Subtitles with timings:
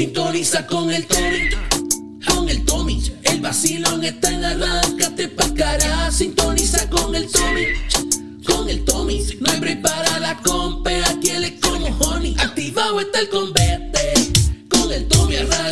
[0.00, 1.50] Sintoniza con el Tommy,
[2.26, 3.02] con el Tommy.
[3.22, 6.10] El vacilón está en arráncate pa' cara.
[6.10, 7.66] Sintoniza con el Tommy,
[8.46, 9.22] con el Tommy.
[9.40, 12.34] No hay para la compa, aquí él es como honey.
[12.38, 14.14] Activado está el convete,
[14.70, 15.69] con el Tommy arráncate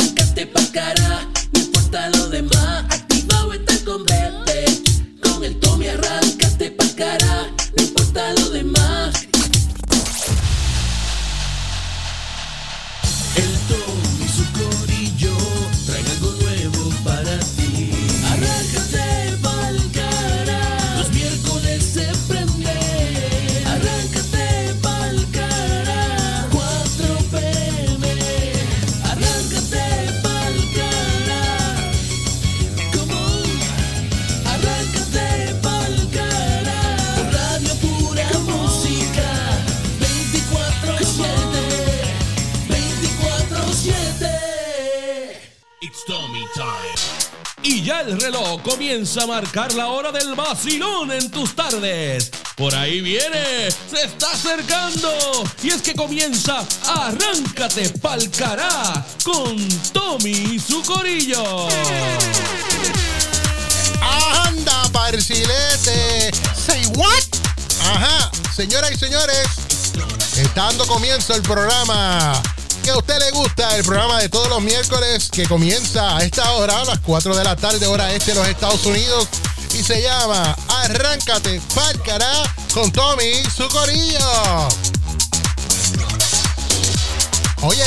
[48.08, 52.30] el reloj comienza a marcar la hora del vacilón en tus tardes.
[52.56, 55.12] Por ahí viene, se está acercando.
[55.62, 59.56] Y es que comienza Arráncate pa'l cará con
[59.92, 61.68] Tommy y su corillo.
[64.00, 66.30] Anda, parcilete.
[66.56, 67.92] Say what?
[67.92, 69.48] Ajá, señoras y señores,
[70.34, 72.40] está dando comienzo el programa
[72.88, 76.52] que a usted le gusta, el programa de todos los miércoles que comienza a esta
[76.52, 79.28] hora, a las 4 de la tarde, hora este de los Estados Unidos,
[79.78, 82.32] y se llama Arráncate pa'l cará
[82.72, 84.68] con Tommy su corillo.
[87.60, 87.84] Oye,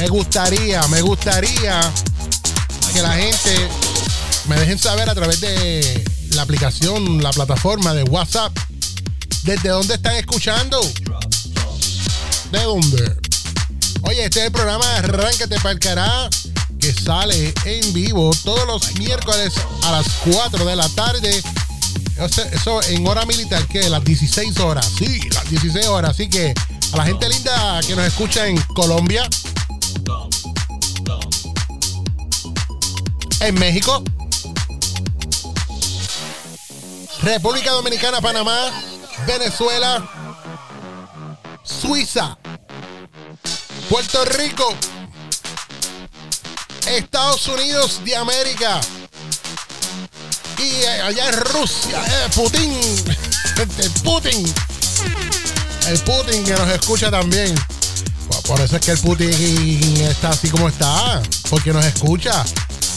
[0.00, 1.80] me gustaría, me gustaría
[2.94, 3.68] que la gente
[4.46, 8.56] me dejen saber a través de la aplicación, la plataforma de WhatsApp,
[9.42, 10.80] desde dónde están escuchando.
[12.50, 13.16] ¿De dónde?
[14.02, 16.28] Oye, este es el programa Arráncate para el Cará,
[16.80, 21.42] que sale en vivo todos los miércoles a las 4 de la tarde.
[22.52, 24.90] Eso en hora militar, que las 16 horas.
[24.98, 26.10] Sí, las 16 horas.
[26.10, 26.52] Así que
[26.92, 29.28] a la gente linda que nos escucha en Colombia,
[33.40, 34.02] en México,
[37.22, 38.58] República Dominicana, Panamá,
[39.26, 40.19] Venezuela,
[41.70, 42.36] Suiza,
[43.88, 44.74] Puerto Rico,
[46.86, 48.80] Estados Unidos de América
[50.58, 52.72] y eh, allá en Rusia, eh, Putin,
[53.56, 54.54] el Putin,
[55.88, 57.54] el Putin que nos escucha también.
[58.28, 62.44] Por- Por eso es que el Putin está así como está, porque nos escucha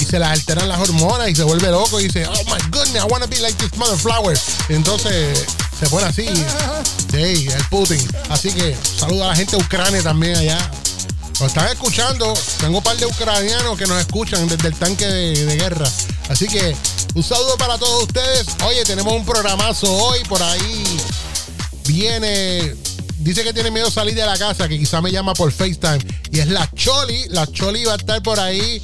[0.03, 3.03] y se le alteran las hormonas y se vuelve loco y dice, oh my goodness,
[3.03, 4.37] I wanna be like this mother flower.
[4.67, 5.45] Entonces
[5.79, 6.27] se pone así.
[7.09, 8.05] Sí, el Putin.
[8.29, 10.57] Así que saludo a la gente Ucrania también allá.
[11.39, 12.33] Nos están escuchando.
[12.59, 15.89] Tengo un par de ucranianos que nos escuchan desde el tanque de, guerra.
[16.29, 16.75] Así que
[17.15, 18.47] un saludo para todos ustedes.
[18.65, 20.83] Oye, tenemos un programazo hoy por ahí.
[21.87, 22.75] Viene.
[23.19, 25.99] Dice que tiene miedo salir de la casa, que quizá me llama por FaceTime.
[26.31, 27.27] Y es la Choli.
[27.29, 28.81] La Choli va a estar por ahí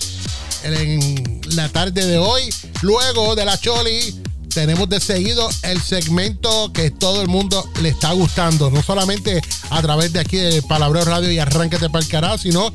[0.64, 2.54] en la tarde de hoy.
[2.82, 8.12] Luego de la Choli, tenemos de seguido el segmento que todo el mundo le está
[8.12, 8.70] gustando.
[8.70, 12.72] No solamente a través de aquí de Palabreo Radio y Arráncate para el Cará, sino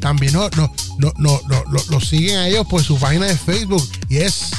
[0.00, 3.86] también no, no, no, no, lo siguen a ellos por su página de Facebook.
[4.08, 4.50] Y es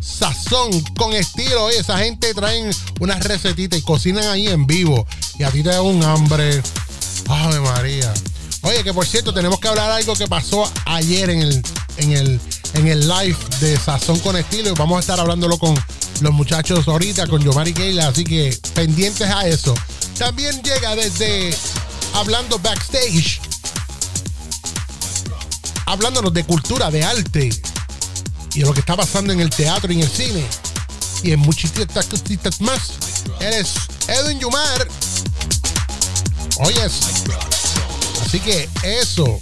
[0.00, 1.64] sazón con estilo.
[1.64, 2.70] Oye, esa gente traen
[3.00, 5.06] unas recetitas y cocinan ahí en vivo.
[5.38, 6.62] Y a ti te da un hambre.
[7.28, 8.12] Ave María.
[8.62, 11.62] Oye, que por cierto, tenemos que hablar algo que pasó ayer en el,
[12.00, 12.40] en el,
[12.74, 14.74] en el live de Sazón con Estilo.
[14.74, 15.74] Vamos a estar hablándolo con
[16.20, 18.08] los muchachos ahorita, con Yomari Keila.
[18.08, 19.74] Así que pendientes a eso.
[20.18, 21.54] También llega desde
[22.14, 23.40] Hablando Backstage.
[25.86, 27.50] Hablándonos de cultura, de arte
[28.54, 30.44] y de lo que está pasando en el teatro y en el cine
[31.22, 32.92] y en muchísimas cositas más.
[33.40, 33.74] Él es
[34.08, 34.88] Edwin Yumar.
[36.58, 37.00] Oyes.
[38.24, 39.40] Así que eso.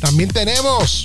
[0.00, 1.04] También tenemos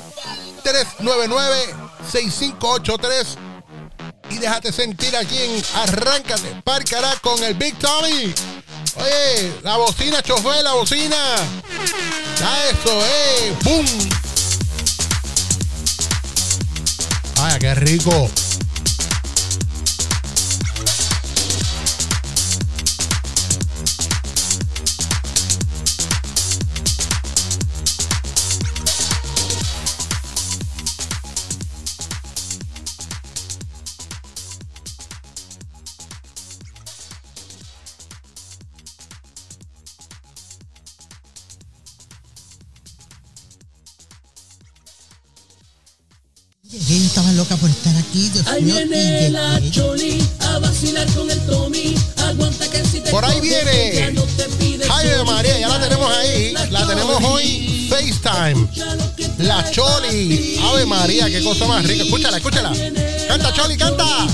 [0.64, 3.26] 407-399-6583.
[4.30, 8.34] Y déjate sentir aquí en Arráncate, Parcará con el Big Tommy.
[8.96, 11.18] Oye, la bocina, chofer, la bocina.
[12.40, 13.54] Ya eso, eh.
[13.64, 13.86] ¡Bum!
[17.42, 18.30] Ay, qué rico.
[48.16, 48.30] Aquí.
[48.30, 49.62] Dios Ahí mío, viene la.
[49.72, 51.96] Choli a vacilar con el Tommy.
[52.18, 54.12] Aguanta que si te Por ahí viene.
[54.14, 56.54] no Choli, María, ya la tenemos ahí.
[56.72, 58.68] La tenemos hoy FaceTime.
[59.40, 60.60] La Choli.
[60.64, 62.04] Ave María, qué cosa más rica.
[62.04, 62.72] Escúchala, escúchala.
[63.28, 64.28] Canta, Choli, canta.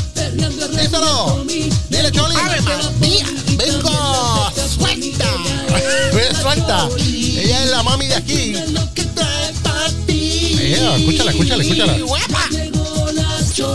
[0.79, 1.43] Díselo.
[1.45, 2.35] Dile, Choli.
[2.35, 3.25] Ave María,
[3.57, 4.51] Vengo.
[4.77, 5.29] Suelta.
[6.13, 6.89] Ven, suelta.
[6.97, 8.55] Ella es la mami de aquí.
[10.97, 11.93] escúchala, escúchala, escúchala.
[11.93, 12.15] Llegó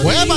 [0.04, 0.28] Ay,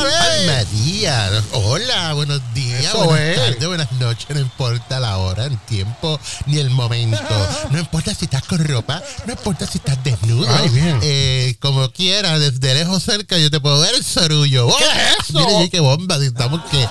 [0.47, 3.35] María, hola, buenos días, Eso buenas es.
[3.37, 7.19] tardes, buenas noches, no importa la hora, el tiempo, ni el momento,
[7.71, 10.99] no importa si estás con ropa, no importa si estás desnudo, Ay, bien.
[11.03, 14.69] Eh, como quieras, desde lejos cerca, yo te puedo ver el sorullo.
[14.77, 15.45] ¿Qué es eso?
[15.47, 16.87] Mira, qué bomba, estamos que,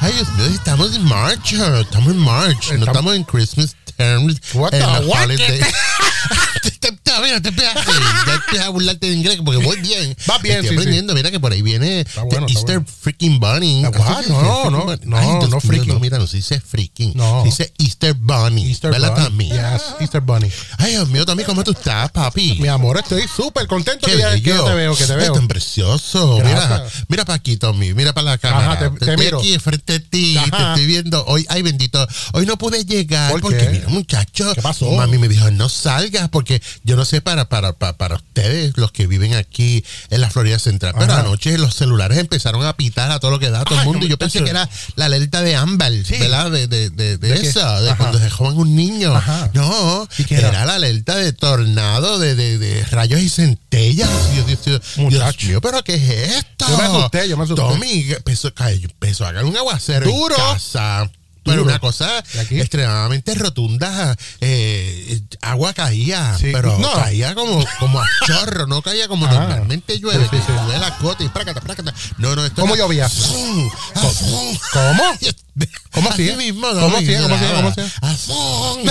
[0.00, 4.74] ay Dios mío, estamos en March, estamos en March, no Estamos- en Christmas terms, What
[4.74, 5.28] en the what?
[7.18, 7.42] holidays.
[7.42, 10.16] te, te, te, mira, te empiezas ya empiezas a burlarte de inglés porque voy bien.
[10.26, 10.78] Vas bien, Estoy sí, sí.
[10.80, 12.92] aprendiendo, mira que por ahí viene bueno, the Easter bueno.
[13.00, 13.84] freaking bunny.
[13.84, 15.94] Ah, No, no, no, no, Ay, no freaking.
[15.94, 17.12] No, mira, no se dice freaking.
[17.14, 17.42] No.
[17.42, 18.68] Se dice Easter bunny.
[18.68, 19.48] Easter ¿Verdad, Bunny.
[19.50, 20.50] Yes, Easter Bunny.
[20.78, 22.58] Ay, Dios mío, Tommy, ¿cómo tú estás, papi?
[22.60, 25.32] Mi amor, estoy súper contento que, ya- que yo te veo, que te veo.
[25.32, 26.36] tan precioso.
[26.44, 27.04] Mira, Gracias.
[27.08, 27.94] mira para aquí, Tommy.
[27.94, 28.72] Mira para la cámara.
[28.72, 29.38] Ajá, te- te estoy miro.
[29.38, 30.36] aquí frente a ti.
[30.36, 30.50] Ajá.
[30.50, 31.24] Te estoy viendo.
[31.26, 32.06] Hoy, ay, bendito.
[32.32, 34.52] Hoy no pude llegar ¿Por porque, mira, muchacho.
[34.54, 34.90] ¿Qué pasó?
[34.92, 38.92] Mami me dijo, no salgas porque yo no sé para, para, para, para ustedes, los
[38.92, 40.94] que viven aquí en la Florida Central.
[40.98, 41.20] Pero Ajá.
[41.22, 43.84] anoche los celulares empezaron a pitar a todo lo que da a todo Ay, el
[43.86, 44.00] mundo.
[44.00, 46.16] no, y yo pensé eso- que era la alerta de Ámbar, Sí.
[46.18, 46.50] ¿verdad?
[46.50, 49.14] De, de, de, de eso, de cuando se joven un niño.
[49.14, 49.50] Ajá.
[49.54, 50.48] No, ¿Y qué era?
[50.48, 50.64] era?
[50.64, 54.08] la alerta de tornado, de, de, de rayos y centellas.
[54.32, 55.46] Dios, Dios, Dios, Dios Muchacho.
[55.46, 56.66] mío, pero ¿qué es esto?
[56.68, 57.62] Yo me asusté, yo me asusté.
[57.62, 58.52] Tommy, empezó, a
[59.32, 60.36] caer un aguacero Duro.
[60.36, 61.10] en casa.
[61.42, 64.16] Pero una cosa extremadamente rotunda.
[64.40, 64.99] eh,
[65.40, 66.50] agua caía, Sí.
[66.52, 66.92] pero No.
[66.92, 69.30] caía como, como a chorro, no caía como Ah.
[69.32, 71.94] normalmente llueve, Sí, que sube la gota y prácata, prácata.
[72.18, 73.08] No, no, esto ¿Cómo era- llovía?
[74.72, 75.04] ¿Cómo?
[75.92, 77.22] ¿Cómo así mismo, ¿Cómo hacía?
[77.22, 77.54] ¿Cómo hacía?
[77.54, 77.74] ¿Cómo?
[78.02, 78.90] Azul.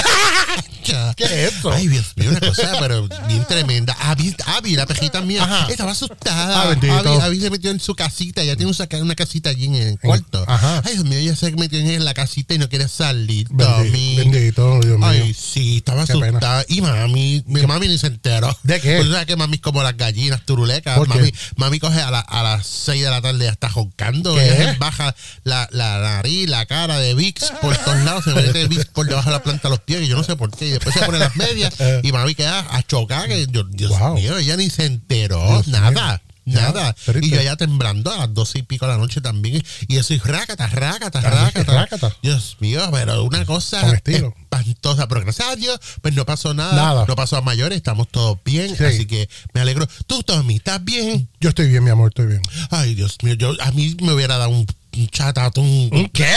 [1.15, 1.71] ¿Qué es eso?
[1.71, 3.95] Ay, Dios mío, una cosa, pero bien tremenda.
[3.99, 5.67] Abby, Abby, la pejita mía, Ajá.
[5.69, 6.61] estaba asustada.
[6.63, 6.71] Ah.
[6.71, 10.43] Abby, Abby se metió en su casita, ella tiene una casita allí en el cuarto.
[10.47, 10.81] ajá.
[10.83, 13.47] Ay, Dios mío, ella se metió en la casita y no quiere salir.
[13.51, 15.07] Bendito, Dios mío.
[15.07, 16.05] Ay, sí, estaba.
[16.13, 16.65] Asustada.
[16.67, 18.55] Y mami, mi mami ni se enteró.
[18.63, 18.95] ¿De qué?
[18.95, 20.97] Pues tú sabes que mami es como las gallinas turulecas.
[20.97, 21.17] ¿Por qué?
[21.19, 24.35] Mami, mami coge a, la- a las 6 de la tarde ya está roncando.
[24.35, 24.45] ¿Qué?
[24.61, 28.23] Ella baja la, la nariz, la cara de Vicks por todos lados.
[28.23, 30.01] Se mete Vicks por debajo de la planta de los pies.
[30.01, 30.67] Y yo no sé por qué.
[30.67, 31.73] Y después se pone las medias.
[32.03, 33.27] y mami queda a chocar.
[33.27, 34.15] Que yo, Dios Wow.
[34.15, 35.45] mío, ella ni se enteró.
[35.47, 35.91] Dios nada.
[35.91, 36.21] mío.
[36.53, 36.93] Nada.
[36.93, 37.27] triste.
[37.27, 39.63] Y yo ya temblando a las doce y pico de la noche también.
[39.87, 41.73] Y eso y rácata, rácata, rácata.
[41.73, 42.15] rácata.
[42.21, 45.07] Dios mío, pero una cosa espantosa.
[45.07, 46.75] Pero gracias a Dios, pues no pasó nada.
[46.75, 47.05] Nada.
[47.07, 48.75] No pasó a mayores, estamos todos bien.
[48.75, 48.83] Sí.
[48.83, 49.87] Así que me alegro.
[50.07, 51.29] Tú, Tommy, ¿estás bien?
[51.39, 52.41] Yo estoy bien, mi amor, estoy bien.
[52.69, 54.65] Ay, Dios mío, yo, a mí me hubiera dado un,
[54.99, 55.89] un chatatún.
[55.91, 56.27] ¿Un qué?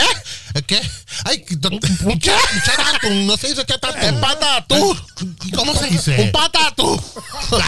[0.67, 0.81] ¿Qué?
[1.25, 1.73] Ay, que- un,
[2.05, 3.27] un cha- un chatatún.
[3.27, 4.01] No se dice chatatún.
[4.01, 4.97] Es patatú.
[5.45, 6.15] ¿Y cómo se dice?
[6.21, 7.01] Un patatú.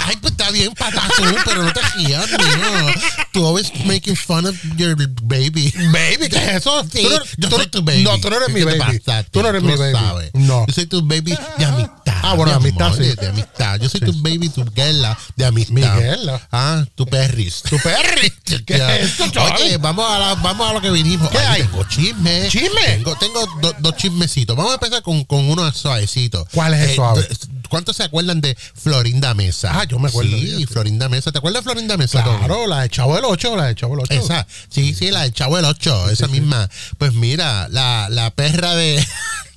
[0.08, 2.94] Ay, pues está bien, patatún, pero no te rías, mío.
[3.34, 5.74] Tú always making fun of your baby.
[5.92, 6.84] Baby, ¿qué es eso?
[6.92, 8.04] Sí, Tú no- yo tú soy no- tu baby.
[8.04, 9.00] No, tú no eres mi ¿Qué te baby.
[9.00, 9.30] pasa a ti?
[9.32, 9.94] Tú no eres mi lo baby.
[9.94, 10.32] sabes.
[10.34, 10.66] No.
[10.68, 12.05] Yo soy tu baby de amistad.
[12.25, 13.03] Ah, bueno, de de amistad, amor, sí.
[13.03, 13.79] De, de amistad.
[13.79, 15.74] Yo soy Sí, tu baby, tu guerra de amistad.
[15.96, 16.48] Miguela.
[16.51, 17.62] Ah, tu perris.
[17.63, 18.32] Tu perri.
[18.65, 18.96] ¿Qué Ya.
[18.98, 19.53] es esto, chaval?
[19.62, 21.29] Oye, vamos a, la- vamos a lo que vinimos.
[21.29, 21.62] ¿Qué Ay, hay?
[21.63, 22.48] Tengo chisme.
[22.50, 22.82] ¿Chisme?
[22.86, 24.55] Tengo, tengo do- dos chismecitos.
[24.55, 26.48] Vamos a empezar con, con uno suavecito.
[26.53, 27.22] ¿Cuál es el suave?
[27.22, 27.38] d-
[27.70, 29.72] ¿Cuántos se acuerdan de Florinda Mesa?
[29.79, 30.65] Ah, yo me acuerdo de Sí.
[30.67, 31.32] Florinda Mesa.
[31.32, 32.24] ¿Te acuerdas de Florinda Mesa?
[32.24, 32.38] Tony?
[32.38, 34.13] Claro, la de Chavo del 8, la de Chavo del 8.
[34.13, 36.70] Esa, sí, sí, la del Chavo del 8, esa misma.
[37.00, 39.05] Pues mira, la, la perra de.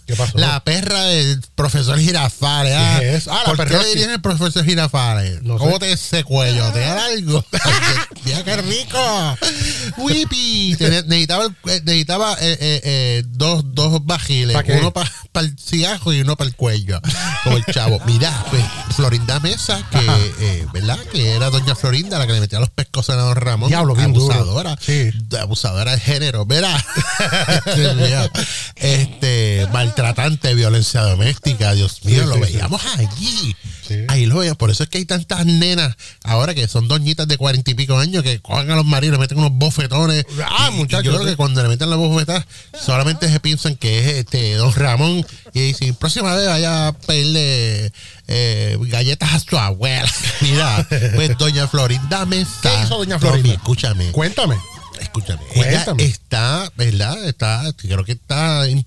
[0.08, 0.38] ¿Qué pasó?
[0.38, 2.72] La perra del profesor Girafales.
[2.74, 3.28] Ah, ¿Qué es?
[3.28, 5.42] Ah, la ¿Por perra qué dirían el profesor Girafales?
[5.42, 5.58] No sé.
[5.58, 6.72] ¿Cómo te ese cuello?
[6.72, 7.44] ¿Te da algo?
[8.24, 9.38] ¡Mira qué rico!
[9.98, 10.78] ¡Whippy!
[10.80, 14.56] Necesitaba, eh, necesitaba eh, eh, eh, dos, dos bajiles.
[14.80, 15.10] Uno para
[15.40, 17.02] el cigarro y uno para el cuello.
[17.44, 18.00] Como el chavo.
[18.06, 18.64] Mira, pues
[18.96, 20.98] Florinda Mesa, que, ¿verdad?
[21.12, 23.68] Que era doña Florinda la que le metía los pescozo de Don Ramón.
[23.68, 24.34] Diablo, bien duro.
[24.34, 24.78] abusadora.
[24.80, 25.10] Sí.
[25.38, 26.46] Abusadora de género.
[26.46, 26.74] Verá.
[27.76, 28.30] Mío.
[28.76, 29.66] este,
[30.02, 31.72] maltratante, violencia doméstica.
[31.74, 33.56] Dios mío, Sí, lo sí, veíamos allí.
[34.08, 34.58] Ahí lo veíamos.
[34.58, 37.98] Por eso es que hay tantas nenas ahora que son doñitas de cuarenta y pico
[37.98, 40.24] años que cogen a los maridos, le meten unos bofetones.
[40.46, 42.46] Ah, muchachos, Yo creo que cuando le meten la bofetada,
[42.80, 47.92] solamente se piensan que es este Don Ramón y dicen, próxima vez vaya a pedirle
[48.28, 50.08] eh, galletas a su abuela.
[50.42, 52.50] Mira, pues Doña Florinda Mesa.
[52.62, 53.54] ¿Qué hizo doña Florinda?
[53.54, 54.12] escúchame.
[54.12, 54.56] Cuéntame.
[55.00, 55.40] Escúchame.
[55.54, 56.02] Cuéntame.
[56.02, 57.24] Ella está, ¿verdad?
[57.24, 58.66] Está, creo que está.
[58.68, 58.86] en-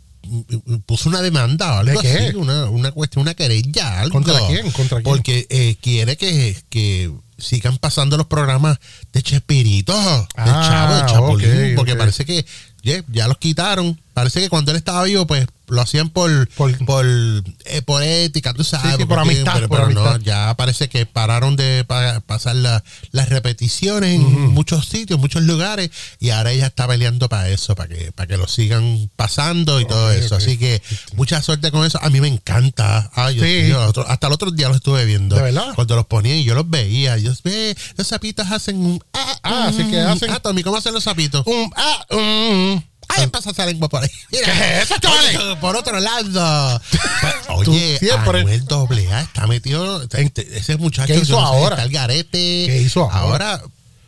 [0.85, 2.17] puso una demanda algo ¿De qué?
[2.27, 4.13] así, una, una cuestión, una querella, algo.
[4.13, 4.71] ¿Contra quién?
[4.71, 5.03] ¿Contra quién?
[5.03, 8.79] Porque eh, quiere que, que sigan pasando los programas
[9.13, 11.11] de Chespirito, de Ah, Chavo, de
[11.45, 12.45] Chapulín, porque parece que
[12.83, 13.99] ya, ya los quitaron.
[14.13, 18.53] Parece que cuando él estaba vivo, pues lo hacían por Por- por, eh, por ética,
[18.53, 18.97] tú sabes.
[18.97, 22.83] sí, por amistad, Pero, por pero no, ya parece que pararon de pa- pasar la-
[23.11, 25.89] las repeticiones en muchos sitios, muchos lugares,
[26.19, 29.85] y ahora ella está peleando para eso, para que, para que lo sigan pasando y
[29.85, 30.35] todo eso.
[30.35, 30.81] Así que
[31.15, 31.97] mucha suerte con eso.
[32.01, 33.09] A mí me encanta.
[33.13, 33.71] Ay, Sí.
[33.71, 35.37] otro- hasta el otro día los estuve viendo.
[35.37, 35.73] ¿De verdad?
[35.75, 37.15] Cuando los ponía y yo los veía.
[37.15, 39.01] Dios ve, los sapitos hacen un.
[39.13, 40.07] Ah, Ah, así que mm.
[40.07, 41.45] hacen- Ah, Tommy, ¿cómo hacen los sapitos?
[41.47, 44.09] Un, ah, um, Ay, pasa esa lengua por ahí.
[44.31, 44.45] Mira.
[44.45, 45.37] ¿Qué es eso, chavales?
[45.37, 46.81] Oye, Por otro lado.
[47.21, 50.01] Pues, Oye, siempre- Anuel doble A está metido.
[50.11, 51.13] Ese muchacho.
[51.13, 51.75] ¿Qué hizo no sé, ahora?
[51.75, 52.29] Está el garete.
[52.67, 53.51] ¿Qué hizo ahora?
[53.53, 53.63] Ahora,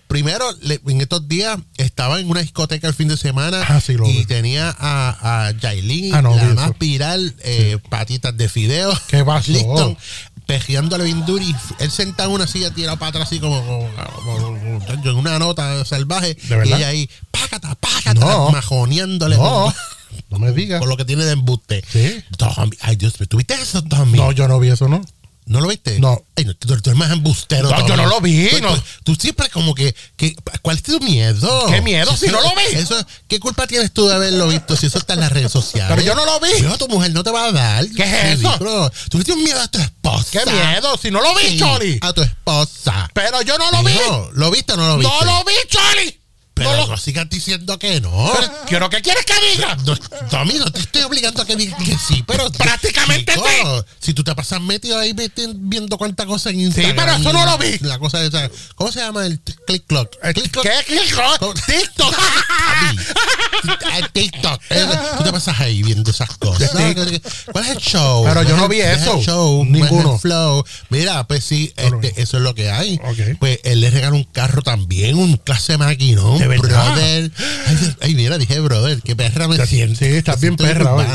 [0.07, 3.93] primero, le- en estos días estaba en una discoteca el fin de semana Ah, sí,
[3.93, 4.25] lo y vi.
[4.25, 8.93] tenía a, a Yailin, Ah, no, la más viral, eh, patitas de fideo.
[9.07, 9.51] ¿Qué pasó?
[9.51, 9.97] Liston,
[10.45, 13.57] pejeándole bien duro y él sentado en una silla tirado para atrás así como,
[15.03, 16.35] en una nota salvaje.
[16.35, 16.71] ¿De verdad?
[16.71, 18.51] Y ella ahí, pácata, pácata, No.
[18.51, 19.37] majoneándole.
[19.37, 19.73] no,
[20.39, 20.79] me digas.
[20.79, 21.83] por lo que tiene de embuste.
[21.89, 22.23] Sí.
[22.81, 24.17] Ay Dios ¿tuviste eso, Tommy?
[24.17, 25.01] No, yo no vi eso, ¿no?
[25.45, 25.99] ¿No lo viste?
[25.99, 26.21] No.
[26.35, 27.69] Ay, no, tú, tú eres más embustero.
[27.69, 28.73] No, yo no lo vi, Tú, no.
[28.75, 30.35] tú- tú siempre como que, que.
[30.61, 31.65] ¿Cuál es tu miedo?
[31.67, 32.15] ¿Qué miedo?
[32.17, 32.77] Si no lo vi.
[32.77, 32.95] Eso,
[33.27, 35.89] ¿Qué culpa tienes tú de haberlo visto si eso está en las redes sociales?
[35.95, 36.49] Pero yo no lo vi.
[36.59, 37.85] Pero tu mujer no te va a dar.
[37.89, 38.91] ¿Qué es eso?
[39.09, 40.25] Tú le tienes miedo a tu esposa.
[40.31, 40.97] ¿Qué miedo?
[41.01, 41.99] Si no lo vi, Sí, Choli.
[42.01, 43.09] A tu esposa.
[43.13, 43.93] Pero yo no lo vi.
[43.93, 45.13] No, ¿Lo viste o no lo viste?
[45.13, 46.19] No lo vi, Choli.
[46.93, 48.31] No sigas diciendo que no.
[48.67, 49.75] ¿Quiero que quieres que diga?
[49.83, 49.95] No,
[50.29, 52.51] Tommy, no te estoy obligando a que digas que sí, pero.
[52.51, 53.47] Prácticamente chico,
[53.79, 53.95] sí.
[53.99, 55.15] Si tú te pasas metido ahí
[55.55, 56.95] viendo cuánta cosa en Instagram.
[56.95, 57.79] pero eso no lo vi.
[57.79, 58.47] La cosa esa.
[58.75, 60.15] ¿Cómo se llama el click clock?
[60.35, 60.63] Click clock.
[60.65, 60.71] ¿Qué?
[60.85, 60.99] ¿Qué?
[61.39, 61.53] ¿Cómo?
[61.55, 62.15] TikTok.
[63.97, 64.61] El TikTok.
[64.69, 66.69] Eh, Tú te pasas ahí viendo esas cosas.
[67.51, 68.23] ¿Cuál es el show?
[68.25, 69.13] Pero yo no ¿Cuál vi es el- eso.
[69.17, 69.65] el show?
[69.65, 69.89] Ninguno.
[69.89, 70.63] ¿Cuál es el flow.
[70.89, 72.99] Mira, pues sí, este, eso es lo que hay.
[73.39, 76.39] Pues él le regaló un carro también, un clase maquinón.
[76.39, 76.82] ¿De verdad?
[76.85, 77.31] Brother.
[77.67, 79.99] Ay, ay, mira, dije brother, qué perra me siento.
[79.99, 81.05] sí, estás bien perra hoy.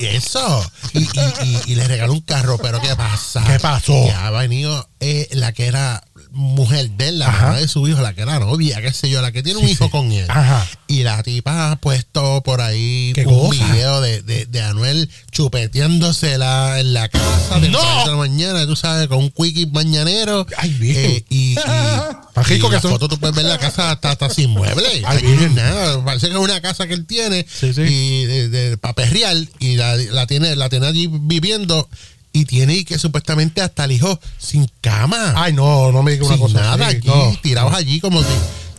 [0.00, 0.72] eso.
[0.92, 1.08] Y, y-
[1.44, 3.44] y- y le regaló un carro, pero ¿qué pasa?
[3.46, 3.92] ¿Qué pasó?
[4.04, 7.46] Que ha venido eh, la que era mujer de él, la Ajá.
[7.46, 9.68] mamá de su hijo, la que era novia, qué sé yo, la que tiene un
[9.68, 9.90] hijo sí.
[9.90, 10.26] con él.
[10.28, 10.66] Ajá.
[10.88, 13.72] Y la tipa ha puesto por ahí ¿Qué un cosa?
[13.72, 17.80] video de, de, de Anuel chupeteándosela en la casa de ¡No!
[18.06, 20.46] la mañana, tú sabes, con un quickie mañanero.
[20.56, 20.96] Ay, bien.
[20.98, 21.54] Eh, y, y,
[22.34, 22.90] Tan rico y que la son.
[22.92, 25.02] foto tú puedes ver la casa hasta, hasta sin muebles.
[25.04, 25.54] Ay, bien.
[25.54, 26.02] nada.
[26.04, 29.76] Parece que es una casa que él tiene Sí, y de, de pa' perrear, y
[29.76, 31.88] la, la tiene, la tiene allí viviendo
[32.32, 36.36] y tiene que supuestamente hasta el hijo sin cama Ay, no, no me digas una
[36.36, 36.96] sin cosa nada así.
[36.96, 37.36] allí, No.
[37.42, 38.28] tirados allí como si,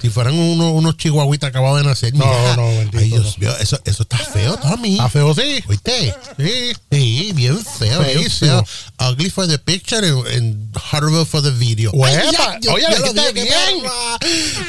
[0.04, 2.14] si fueran unos, unos chihuahuitas acabados de nacer.
[2.14, 3.48] No, Mira, no, bendito, Ay, Dios no.
[3.48, 5.00] mío, eso, eso está feo, Tommy.
[5.00, 5.64] ¿A feo sí?
[5.68, 6.14] ¿Oíste?
[6.38, 6.74] Sí.
[6.92, 8.66] Sí, bien feo, bien Feísimo.
[9.00, 9.10] feo.
[9.12, 11.92] Ugly for the picture and, and horrible for the video.
[12.06, 12.18] Ay,
[12.62, 13.48] ya, oye, lo dije, bien.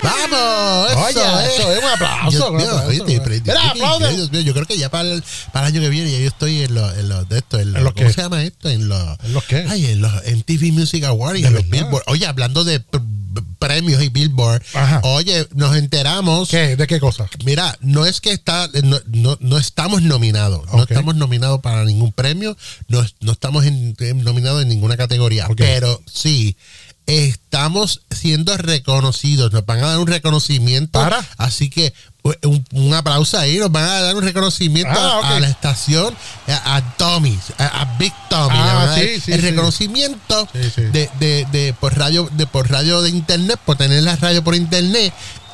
[0.03, 4.15] Vamos, eso, Oye, eso es un aplauso, Dios mío, oye, te- yo- aplaude.
[4.15, 5.23] Dios mío, yo creo que ya para el,
[5.53, 7.73] para el año que viene ya yo estoy en los en los de esto, en
[7.73, 8.13] los, ¿En los ¿cómo qué?
[8.13, 8.69] se llama esto?
[8.69, 9.65] En los ¿En los qué?
[9.69, 11.69] Ay, en los MTV Music Awards y ¿De en los?
[11.69, 12.05] Billboard.
[12.07, 12.81] Oye, hablando de
[13.59, 14.63] premios y Billboard.
[14.75, 15.01] Ajá.
[15.05, 16.77] Oye, nos enteramos ¿Qué?
[16.77, 17.29] ¿De qué cosa?
[17.45, 22.13] Mira, no es que está, no, no, no estamos nominados, no estamos nominados para ningún
[22.13, 22.57] premio,
[22.89, 26.57] no, no estamos en- nominados en ninguna categoría, pero sí
[27.07, 31.27] estamos siendo reconocidos, nos van a dar un reconocimiento, ¿Para?
[31.37, 31.93] así que
[32.45, 36.15] un, un aplauso ahí, nos van a dar un reconocimiento Ah, a- la estación,
[36.49, 40.83] a, a Tommy, a, a Big Tommy, Ah, sí, el reconocimiento sí.
[40.83, 44.55] De, de, de por radio, de por radio de internet, por tener la radio por
[44.55, 45.13] internet,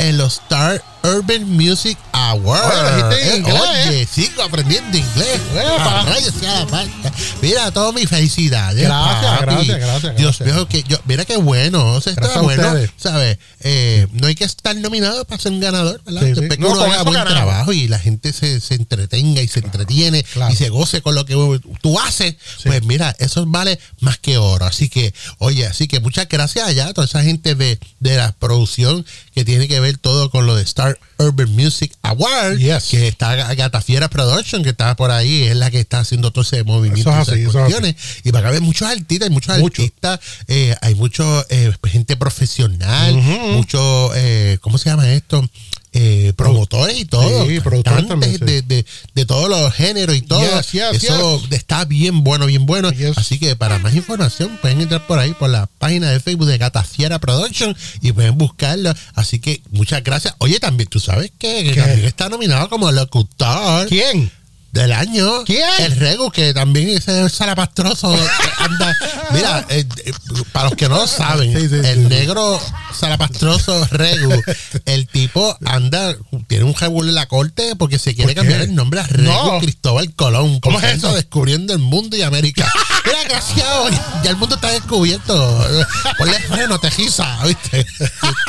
[0.08, 3.06] en los Star Urban Music Awards.
[3.08, 3.42] Oye, Eh.
[3.88, 5.40] Oye, sigo aprendiendo inglés.
[5.54, 6.00] Epa.
[6.00, 7.12] A rayos sea la falta.
[7.40, 8.74] Mira, todo mi felicidad.
[8.76, 11.94] Gracias, gracias, gracias, Dios mío, que yo, mira qué bueno.
[11.94, 12.62] O sea, está bueno.
[12.96, 13.38] ¿Sabes?
[13.60, 16.20] Eh, no hay que estar nominado para ser un ganador, ¿verdad?
[16.22, 16.40] Sí, sí.
[16.40, 17.34] Después que No, uno con haga eso buen ganamos.
[17.38, 20.52] trabajo y la gente se, se entretenga y se entretiene Claro.
[20.52, 21.34] y se goce con lo que
[21.80, 22.64] tú haces, Sí.
[22.68, 24.66] pues mira, eso vale más que oro.
[24.66, 28.32] Así que, oye, así que muchas gracias allá a toda esa gente de, de la
[28.32, 29.04] producción
[29.34, 32.84] que tiene que ver todo con lo de Star Urban Music Award, Yes.
[32.90, 36.64] que está Gatafiera Production, que está por ahí, es la que está haciendo todo ese
[36.64, 37.10] movimiento.
[37.10, 37.96] Eso es esas así, eso es cuestiones.
[38.24, 39.82] Y para acá hay muchos artistas, hay muchos Mucho.
[39.82, 45.42] artistas, eh, hay mucho eh, gente profesional, mucho, eh, ¿cómo se llama esto?
[45.92, 47.46] Eh, promotores y todo.
[47.48, 48.44] Sí, productores cantantes también, sí.
[48.44, 50.40] de, de, de todos los géneros y todo.
[50.40, 52.90] Yes, yes, Eso está bien bueno, bien bueno.
[53.16, 56.58] Así que para más información pueden entrar por ahí, por la página de Facebook de
[56.58, 58.94] Gatafiera Production y pueden buscarlo.
[59.14, 60.34] Así que muchas gracias.
[60.38, 64.30] Oye, también tú sabes que, también está nominado como locutor ¿Quién?
[64.72, 65.44] del año.
[65.44, 65.64] ¿Quién?
[65.80, 68.14] El Regu, que también ese salapastroso
[68.58, 68.96] anda.
[69.32, 70.12] Mira, eh, eh,
[70.52, 72.08] para los que no lo saben, Sí, sí, el sí.
[72.08, 72.60] negro
[73.00, 74.32] salapastroso Regu,
[74.86, 76.14] el tipo anda,
[76.46, 79.58] tiene un revuelo en la corte porque se quiere cambiar el nombre a Regu No.
[79.60, 80.60] Cristóbal Colón.
[80.60, 81.12] ¿Cómo es eso?
[81.14, 82.70] Descubriendo el mundo y América.
[83.04, 83.20] Mira,
[84.22, 85.66] ya el mundo está descubierto.
[86.18, 87.86] Ponle freno, tejiza, ¿viste?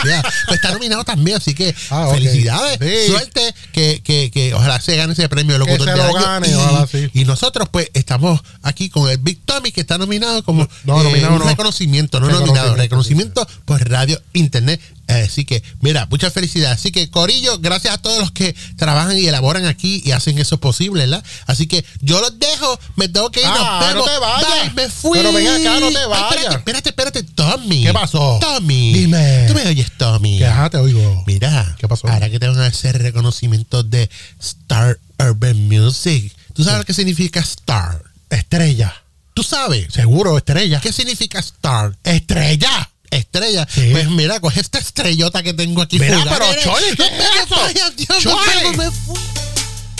[0.06, 2.78] Ya, pues está nominado también, así que Ah, felicidades.
[2.80, 3.12] Sí.
[3.12, 6.14] Suerte que, que, que ojalá se gane ese premio de Que locutor se del lo
[6.14, 7.10] gane, y, ojalá sí.
[7.14, 11.26] y nosotros, pues, estamos aquí con el Big Tommy, que está nominado como No, eh,
[11.28, 11.48] un no.
[11.48, 14.82] reconocimiento, no nominado, reconocimiento por radio, internet.
[15.08, 16.72] Eh, Así que, mira, mucha felicidad.
[16.72, 20.60] Así que, Corillo, gracias a todos los que trabajan y elaboran aquí y hacen eso
[20.60, 21.24] posible, ¿verdad?
[21.48, 23.46] Así que yo los dejo, me tengo que ir.
[23.48, 24.06] Ah, nos vemos.
[24.08, 24.74] no te vayas.
[24.76, 25.18] Bye, me fui.
[25.20, 26.32] Pero ven acá, no te Ay, vayas.
[26.34, 27.84] espérate, espérate, espérate, Tommy.
[27.86, 28.38] ¿Qué pasó?
[28.42, 28.94] Tommy.
[28.94, 29.46] Dime.
[29.48, 30.38] ¿Tú me oyes, Tommy?
[30.38, 31.24] Que ajá, te oigo.
[31.28, 32.08] Mira, ¿Qué pasó?
[32.08, 36.34] Ahora que te van a hacer reconocimientos de Star Urban Music.
[36.54, 38.02] ¿Tú sabes lo que significa Star?
[38.30, 38.94] Estrella.
[39.34, 39.94] ¿Tú sabes?
[39.94, 40.80] Seguro, estrella.
[40.82, 41.98] ¿Qué significa Star?
[42.04, 42.91] Estrella.
[43.12, 43.68] Estrella.
[43.70, 43.90] Sí.
[43.92, 46.00] Pues mira, coge esta estrellota que tengo aquí.
[46.00, 46.32] Mira, fuera.
[46.38, 47.56] pero, Mira, Choli, ¿qué es mira, eso?
[47.56, 48.36] vaya, Dios, Choli.
[48.64, 49.16] ¿cómo me fui?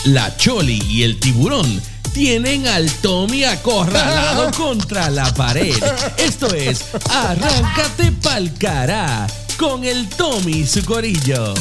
[0.06, 1.82] La Choli y el tiburón
[2.14, 5.76] tienen al Tommy acorralado contra la pared.
[6.18, 9.28] Esto es Arráncate pa'l cará
[9.58, 11.54] con el Tommy y su corillo.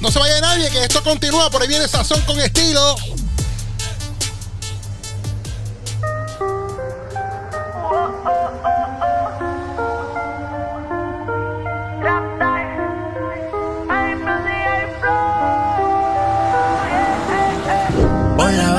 [0.00, 1.50] No se vaya nadie, que esto continúa.
[1.50, 2.96] Por ahí viene Sazón con estilo.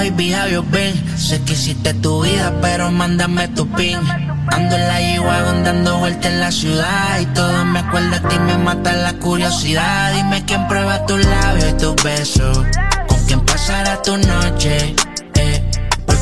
[0.01, 0.93] Baby, how you been?
[1.17, 3.99] Sé que hiciste tu vida, pero mándame tu pin.
[4.47, 8.39] Ando en la G-Wagon dando vueltas en la ciudad Y todo me acuerda de ti,
[8.39, 12.57] me mata la curiosidad Dime quién prueba tus labios y tus besos
[13.07, 14.95] Con quién pasará tu noche.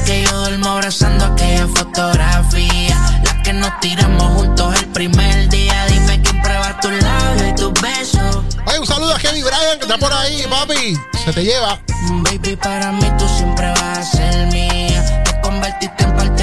[0.10, 6.20] Porque yo duermo abrazando aquella fotografía La que nos tiramos juntos el primer día Dime
[6.24, 9.98] quién prueba tus labios y tus besos Ay, un saludo a Kevin Bryan, que está
[10.00, 10.98] por ahí, papi.
[11.24, 11.80] Se te lleva.
[12.24, 15.24] Baby, para mí tú siempre vas a ser mía.
[15.24, 16.39] Te convertiste en parte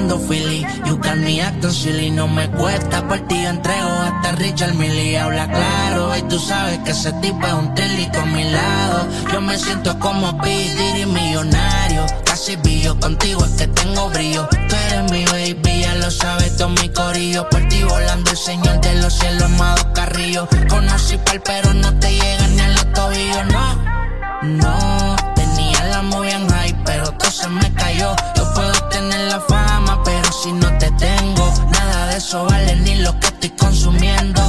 [0.00, 2.10] ti prendiendo Philly, you got me acting silly.
[2.10, 5.18] No me cuesta, por ti entrego hasta Richard Millie.
[5.18, 9.08] Habla claro, y tú sabes que ese tipo es un tilito a mi lado.
[9.32, 10.48] Yo me siento como P.
[10.48, 12.06] Diddy millonario.
[12.24, 14.48] Casi billo, contigo es que tengo brillo.
[14.68, 17.48] Tú eres mi baby, ya lo sabes, todo mi corillo.
[17.50, 20.48] Por ti volando el señor de los cielos, amado Carrillo.
[20.68, 23.90] Conocí pal, pero no te llega ni a los tobillos, no.
[24.42, 25.09] No,
[26.84, 28.14] pero todo se me cayó.
[28.36, 32.96] Yo puedo tener la fama, pero si no te tengo, nada de eso vale ni
[32.96, 34.40] lo que estoy consumiendo.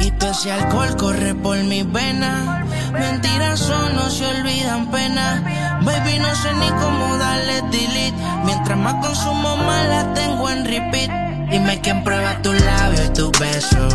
[0.00, 2.64] Y todo ese alcohol corre por mis venas.
[2.92, 5.42] Mentiras son, no se olvidan pena.
[5.82, 8.14] Baby, no sé ni cómo darle delete.
[8.44, 11.10] Mientras más consumo, más la tengo en repeat.
[11.50, 13.94] Dime quién prueba tus labios y tus besos.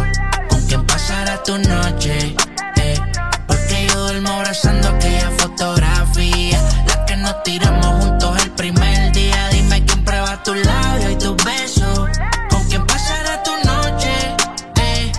[0.50, 2.36] Con quién pasará tu noche.
[2.78, 3.02] eh.
[3.48, 6.55] Porque yo duermo abrazando aquella fotografía.
[7.26, 9.50] Nos tiramos juntos el primer día.
[9.50, 12.08] Dime quién prueba tus labios y tus besos.
[12.52, 14.14] Con quién pasará tu noche.
[14.76, 15.12] Eh.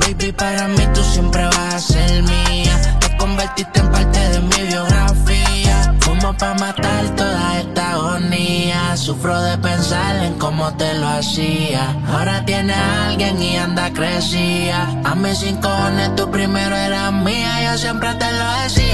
[0.00, 2.98] Baby, para mí tú siempre vas a ser mía.
[2.98, 5.94] Te convertiste en parte de mi biografía.
[6.00, 8.96] Fumo pa' matar toda esta agonía.
[8.96, 11.94] Sufro de pensar en cómo te lo hacía.
[12.08, 14.88] Ahora tiene a alguien y anda crecía.
[15.04, 17.62] A mis cinco cojones tú primero eras mía.
[17.62, 18.87] Yo siempre te lo decía.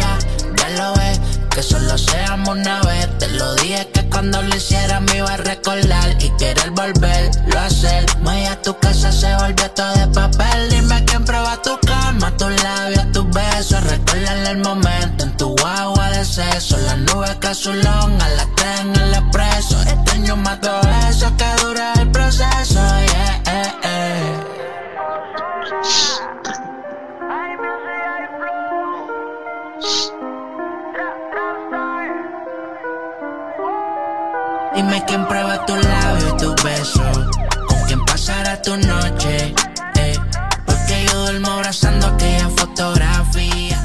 [1.55, 3.17] Que solo seamos una vez.
[3.19, 7.67] Te lo dije que cuando lo hiciera me iba a recordar y querer volverlo a
[7.67, 8.07] hacer.
[8.23, 10.69] Voy a tu casa, se volvió todo de papel.
[10.71, 13.85] Dime quién prueba tu cama, tus labios, tus besos.
[13.85, 16.77] Recordarle el momento en tu agua de seso.
[16.79, 19.81] Las nubes casulón, a las tres en el expreso.
[19.83, 22.81] Extraño más todo eso que dura el proceso.
[22.81, 23.43] Yeah,
[34.75, 37.03] Dime quién prueba tu labio y tu beso.
[37.69, 39.55] Con quién pasará tu noche.
[39.97, 40.19] Eh,
[40.67, 43.81] porque yo duermo abrazando aquella fotografía.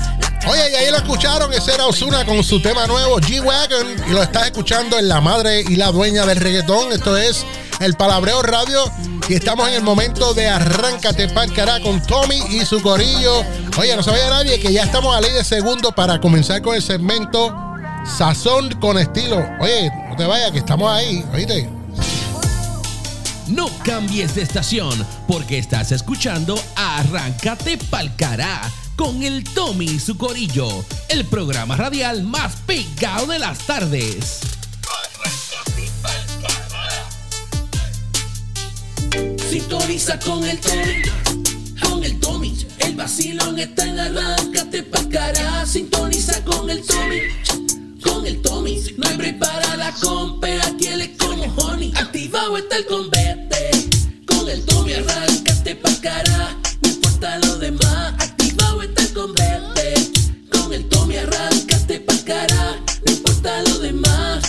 [0.47, 4.23] Oye, y ahí lo escucharon, ese era Osuna con su tema nuevo, G-Wagon, y lo
[4.23, 6.91] estás escuchando en La Madre y la Dueña del Reggaetón.
[6.91, 7.45] Esto es
[7.81, 8.91] el Palabreo Radio
[9.27, 13.43] y estamos en el momento de Arráncate Parcará con Tommy y su corillo.
[13.77, 16.73] Oye, no se vaya nadie que ya estamos a ley de segundo para comenzar con
[16.73, 17.68] el segmento
[18.17, 19.45] Sazón con estilo.
[19.59, 21.69] Oye, no te vayas que estamos ahí, oíste.
[23.47, 28.61] No cambies de estación porque estás escuchando Arráncate Palcará
[28.95, 30.67] con el Tommy y su corillo,
[31.07, 34.41] el programa radial más pegado de las tardes.
[39.49, 41.01] Sintoniza con el Tommy,
[41.81, 42.67] con el Tommy.
[42.79, 45.65] El vacilón está en arráncate pa' cara.
[45.65, 47.21] Sintoniza con el Tommy,
[48.19, 48.77] con el Tommy.
[48.97, 51.93] No hay break para la aquí él es como honey.
[51.95, 53.71] Activado está el convete,
[54.25, 56.57] con el Tommy arráncate pa' cara.
[56.81, 59.93] No importa lo demás, activado está el convete.
[60.51, 62.81] Con el Tommy arráncate pa' cara.
[63.05, 64.43] No importa lo demás.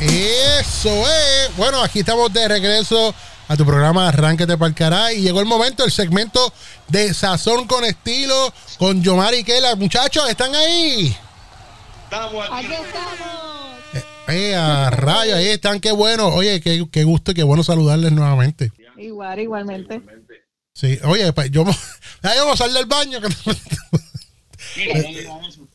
[0.00, 1.56] Eso es.
[1.56, 3.14] Bueno, aquí estamos de regreso
[3.46, 6.52] a tu programa Arránquete Parcará y llegó el momento, el segmento
[6.88, 9.76] de Sazón con estilo con Yomar y Kela.
[9.76, 11.16] Muchachos, ¿están ahí?
[12.52, 13.76] Aquí estamos.
[14.28, 16.28] Eh, a rayo, ahí están, qué bueno.
[16.28, 18.72] Oye, qué, qué gusto y qué bueno saludarles nuevamente.
[18.96, 20.02] Igual, igualmente.
[20.72, 21.64] Sí, oye, pues yo,
[22.22, 23.20] ya yo voy a salir del baño.
[23.20, 23.56] que no-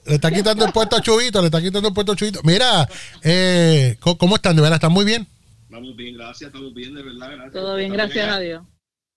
[0.06, 2.42] le está quitando el puesto a Chubito, le está quitando el puesto a Chubito.
[2.44, 2.88] Mira,
[3.24, 4.56] eh, ¿cómo- ¿cómo están?
[4.56, 4.76] ¿De verdad?
[4.78, 5.28] ¿Están muy bien?
[5.64, 7.54] Estamos bien, gracias, estamos bien, de verdad, gracias.
[7.54, 8.64] Todo bien, gracias a Dios.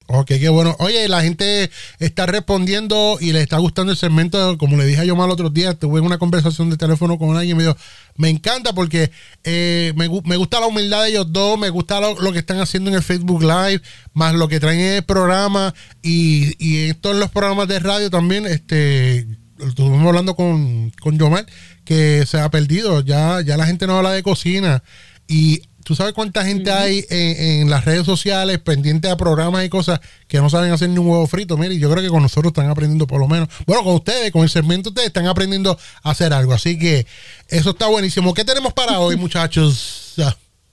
[0.06, 0.76] Ok, qué bueno.
[0.80, 4.58] Oye, la gente está respondiendo y le está gustando el segmento.
[4.58, 7.56] Como le dije a yo mal otros días, tuve una conversación de teléfono con alguien
[7.56, 7.76] y me dijo,
[8.16, 9.10] me encanta porque
[9.44, 12.60] eh, me, me gusta la humildad de ellos dos, me gusta lo, lo que están
[12.60, 13.80] haciendo en el Facebook Live,
[14.12, 18.10] más lo que traen en el programa y, y en todos los programas de radio
[18.10, 18.44] también.
[18.44, 19.26] Este,
[19.58, 21.46] estuvimos hablando con, con Yomar
[21.84, 23.00] que se ha perdido.
[23.00, 24.82] Ya, ya la gente no habla de cocina
[25.26, 29.68] y ¿Tú sabes cuánta gente hay en, en las redes sociales pendiente a programas y
[29.68, 31.56] cosas que no saben hacer ni un huevo frito?
[31.56, 33.48] Mire, yo creo que con nosotros están aprendiendo por lo menos.
[33.66, 36.52] Bueno, con ustedes, con el segmento ustedes están aprendiendo a hacer algo.
[36.54, 37.06] Así que
[37.48, 38.34] eso está buenísimo.
[38.34, 40.14] ¿Qué tenemos para hoy, muchachos?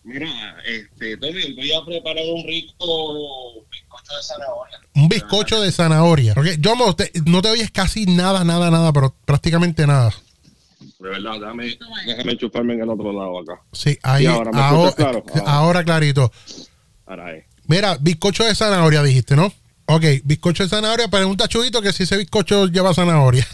[0.03, 0.27] Mira,
[0.65, 4.79] este, Tommy, voy a preparar un rico bizcocho de zanahoria.
[4.95, 6.33] Un bizcocho de zanahoria.
[6.33, 10.11] Porque yo mo, te- no te oyes casi nada, nada, nada, pero prácticamente nada.
[11.01, 13.59] De verdad, déjame, déjame chuparme en el otro lado acá.
[13.73, 15.23] Sí, ahí, Y ahora, ¿me ahora, escuchas claro?
[15.47, 15.57] Ah.
[15.57, 16.31] ahora clarito.
[17.07, 17.33] Ahora.
[17.65, 19.51] Mira, bizcocho de zanahoria dijiste, ¿no?
[19.87, 21.07] Ok, bizcocho de zanahoria.
[21.07, 23.47] Pregunta a Chubito que si ese bizcocho lleva zanahoria.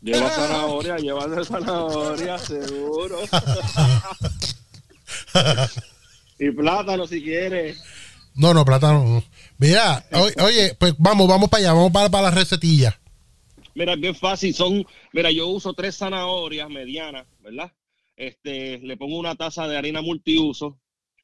[0.00, 3.18] Lleva zanahoria, lleva zanahoria, seguro.
[6.38, 7.82] y plátano si quieres.
[8.34, 9.04] No, no, plátano.
[9.04, 9.24] no.
[9.58, 12.98] Mira, o- oye, pues vamos, vamos para allá, vamos para, para la recetilla.
[13.78, 14.52] Mira, es bien fácil.
[14.54, 17.72] Son, mira, yo uso tres zanahorias medianas, ¿verdad?
[18.16, 20.80] Este, le pongo una taza de harina multiuso,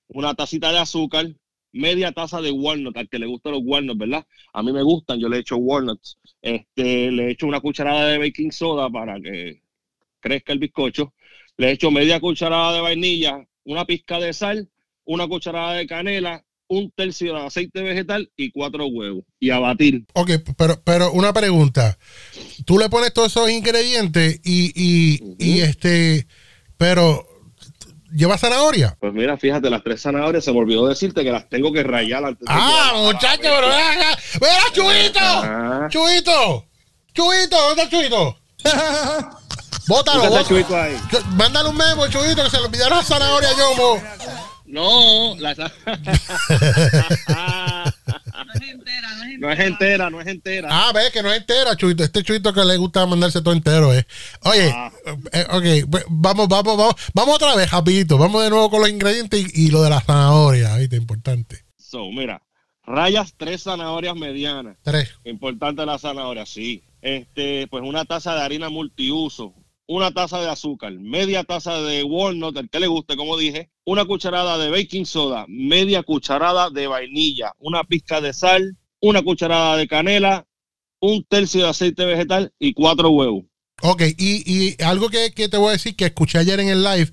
[0.07, 1.35] una tacita de azúcar,
[1.73, 4.25] media taza de walnut, al que le gustan los walnuts, ¿verdad?
[4.53, 6.17] A mí me gustan, yo le echo walnuts.
[6.41, 9.61] Este, le echo una cucharada de baking soda para que
[10.21, 11.13] crezca el bizcocho.
[11.57, 14.71] Le echo media cucharada de vainilla, una pizca de sal,
[15.05, 16.45] una cucharada de canela,
[16.79, 19.25] un tercio de aceite vegetal y cuatro huevos.
[19.41, 20.05] Y a batir.
[20.15, 21.99] Ok, pero, pero una pregunta.
[22.65, 26.27] Tú le pones todos esos ingredientes y, y, y este,
[26.77, 27.27] pero
[28.13, 28.97] lleva zanahoria.
[29.01, 32.25] Pues mira, fíjate, las tres zanahorias se me olvidó decirte que las tengo que rayar
[32.25, 34.19] antes Ah, muchacho, pero ven acá.
[34.41, 35.21] ¡Mira, Chuito!
[35.21, 35.89] Ah.
[35.91, 36.67] ¡Chuito!
[37.13, 37.57] ¡Chuito!
[37.57, 38.39] ¿Dónde está Chuito?
[39.87, 40.49] Bótalo, bótalo.
[40.49, 40.97] Chuito ahí.
[41.37, 44.03] Mándale un memo, Chuito, que se le olvidaron las zanahorias, yo, mo.
[44.75, 45.55] No, la
[49.39, 50.69] No es entera, no es entera.
[50.71, 52.03] Ah, ve que no es entera, Chuito.
[52.03, 54.05] Este Chuito que le gusta mandarse todo entero, eh.
[54.45, 54.91] Oye, Ah.
[55.33, 56.95] eh, ok, pues, vamos, vamos, vamos.
[57.15, 58.19] Vamos otra vez, rapidito.
[58.19, 60.97] Vamos de nuevo con los ingredientes y, y lo de la zanahoria, ¿viste?
[60.97, 61.65] Importante.
[61.77, 62.43] So, mira,
[62.85, 64.77] rayas tres zanahorias medianas.
[64.83, 65.15] Tres.
[65.25, 66.83] Importante la zanahoria, sí.
[67.01, 69.55] Este, pues una taza de harina multiuso,
[69.87, 74.05] una taza de azúcar, media taza de walnut, el que le guste, como dije, una
[74.05, 79.87] cucharada de baking soda, media cucharada de vainilla, una pizca de sal, una cucharada de
[79.87, 80.47] canela,
[81.01, 83.45] un tercio de aceite vegetal y cuatro huevos.
[83.83, 86.83] Ok, y, y algo que, que te voy a decir que escuché ayer en el
[86.83, 87.13] live,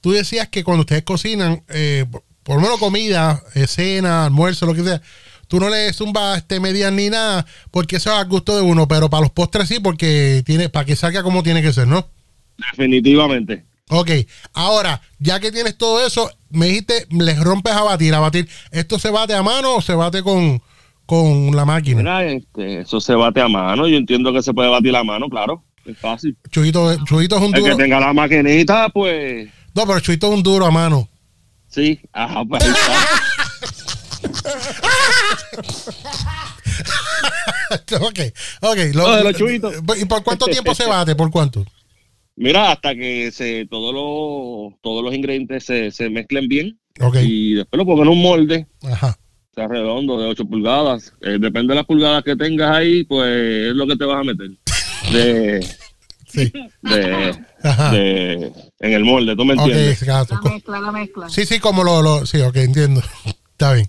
[0.00, 2.06] tú decías que cuando ustedes cocinan, eh,
[2.42, 5.02] por lo menos comida, eh, cena, almuerzo, lo que sea,
[5.48, 8.86] tú no le zumbas este medias ni nada, porque eso es a gusto de uno,
[8.88, 12.08] pero para los postres sí, porque tiene, para que salga como tiene que ser, ¿no?
[12.72, 13.64] Definitivamente.
[13.88, 14.10] Ok,
[14.52, 18.48] ahora, ya que tienes todo eso, me dijiste, les rompes a batir, a batir.
[18.72, 20.60] ¿Esto se bate a mano o se bate con,
[21.06, 21.98] con la máquina?
[21.98, 23.86] Mira, este, eso se bate a mano.
[23.86, 25.62] Yo entiendo que se puede batir a mano, claro.
[25.84, 26.36] Es fácil.
[26.50, 27.76] Chuyito, Chuyito es un El duro.
[27.76, 31.08] que tenga la maquinita, pues No, pero Chuyito es un duro a mano.
[31.68, 32.00] sí.
[32.12, 32.92] Ajá, pues ahí está.
[38.00, 38.18] ok,
[38.62, 38.78] ok.
[38.94, 39.74] lo- de los chuitos.
[40.00, 41.14] ¿Y por cuánto tiempo se bate?
[41.14, 41.64] ¿Por cuánto?
[42.36, 47.54] Mira, hasta que se todos los todos los ingredientes se, se mezclen bien Ok, y
[47.54, 49.16] después lo pongan en un molde, ajá.
[49.54, 51.12] sea redondo de 8 pulgadas.
[51.22, 53.26] Eh, depende de las pulgadas que tengas ahí, pues
[53.70, 54.50] es lo que te vas a meter.
[55.12, 55.66] De,
[56.28, 56.52] Sí.
[56.82, 57.34] de,
[57.92, 60.02] de- en el molde, ¿tú me Ok, entiendes?
[60.02, 60.34] gato.
[60.42, 61.28] La mezcla, la mezcla.
[61.30, 62.26] Sí, sí, como lo, lo.
[62.26, 63.00] Sí, ok, entiendo.
[63.52, 63.88] Está bien.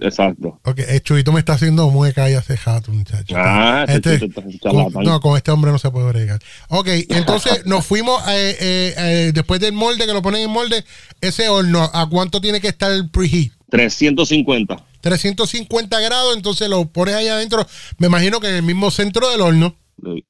[0.00, 0.60] Exacto.
[0.64, 3.34] Ok, el chubito me está haciendo mueca y hace jato, muchacho.
[3.36, 4.18] Ah, Este-
[4.60, 6.40] con- no, con este hombre no se puede bregar.
[6.68, 10.84] Ok, entonces nos fuimos eh, eh, eh, después del molde, que lo ponen en molde,
[11.20, 13.52] ese horno, ¿a cuánto tiene que estar el preheat?
[13.70, 14.84] 350.
[15.00, 17.66] 350 grados, entonces lo pones ahí adentro,
[17.98, 19.74] me imagino que en el mismo centro del horno.
[20.02, 20.24] Sí.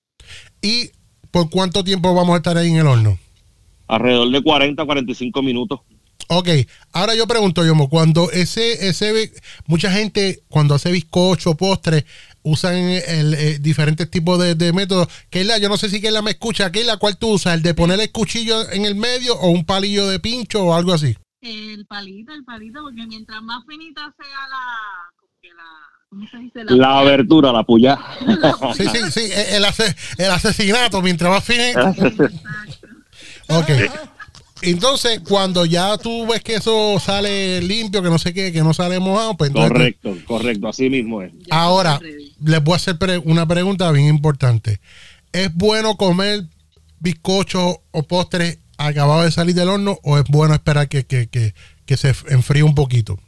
[0.63, 0.91] ¿Y
[1.31, 3.19] por cuánto tiempo vamos a estar ahí en el horno?
[3.87, 5.81] Alrededor de 40 45 minutos.
[6.31, 6.49] Ok,
[6.93, 9.33] ahora yo pregunto, Yomo, cuando ese, ese,
[9.67, 12.05] mucha gente cuando hace bizcocho, postre,
[12.43, 15.09] usan el, eh, diferentes tipos de, de métodos.
[15.31, 16.71] Keila, yo no sé si Keila me escucha.
[16.71, 17.55] Keila, ¿cuál tú usas?
[17.55, 20.93] ¿El de poner el cuchillo en el medio o un palillo de pincho o algo
[20.93, 21.17] así?
[21.41, 25.55] El palito, el palito, porque mientras más finita sea la.
[25.57, 25.65] la
[26.11, 26.65] ¿Cómo se dice?
[26.77, 27.99] La abertura, la puya.
[28.77, 31.81] Sí, sí, sí, el, el ase- el asesinato, mientras más finito.
[33.49, 33.71] Ok.
[34.63, 38.75] Entonces, cuando ya tú ves que eso sale limpio, que no sé qué, que no
[38.75, 39.73] sale mojado, pues entonces...
[39.73, 41.33] correcto, correcto, así mismo es.
[41.51, 42.01] Ahora,
[42.43, 44.81] les voy a hacer pre- una pregunta bien importante.
[45.33, 46.45] ¿Es bueno comer
[47.01, 51.55] bizcocho o postre acabado de salir del horno o es bueno esperar que, que, que,
[51.87, 53.19] que se enfríe un poquito?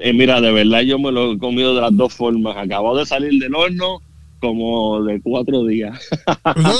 [0.00, 2.56] Eh, mira, de verdad yo me lo he comido de las dos formas.
[2.56, 4.00] Acabo de salir del horno
[4.40, 5.98] como de cuatro días.
[6.56, 6.78] No, no,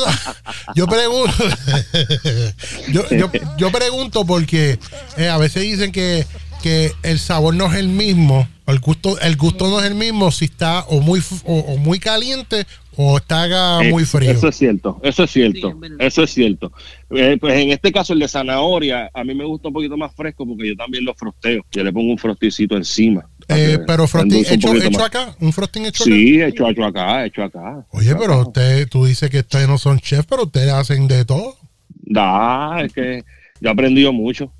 [0.74, 1.32] yo pregunto,
[2.92, 4.78] yo, yo, yo pregunto porque
[5.16, 6.24] eh, a veces dicen que,
[6.62, 9.94] que el sabor no es el mismo, o el gusto, el gusto no es el
[9.94, 12.66] mismo si está o muy o, o muy caliente
[12.96, 14.30] o está muy Eh, frío.
[14.30, 15.96] Eso es cierto, eso es cierto, Sí, es verdad.
[16.00, 16.72] eso es cierto.
[17.10, 20.12] Eh, pues en este caso el de zanahoria, a mí me gusta un poquito más
[20.14, 21.62] fresco porque yo también lo frosteo.
[21.70, 23.28] Yo le pongo un frosticito encima.
[23.48, 26.12] Eh, pero frosting hecho, hecho acá, un frosting hecho acá.
[26.12, 27.86] Sí, hecho, hecho acá, hecho acá.
[27.90, 28.42] Oye, Hecho pero acá.
[28.42, 31.56] usted, tú dices que ustedes no son chefs, pero ustedes hacen de todo.
[31.88, 33.24] Da, es que
[33.60, 34.52] yo he aprendido mucho.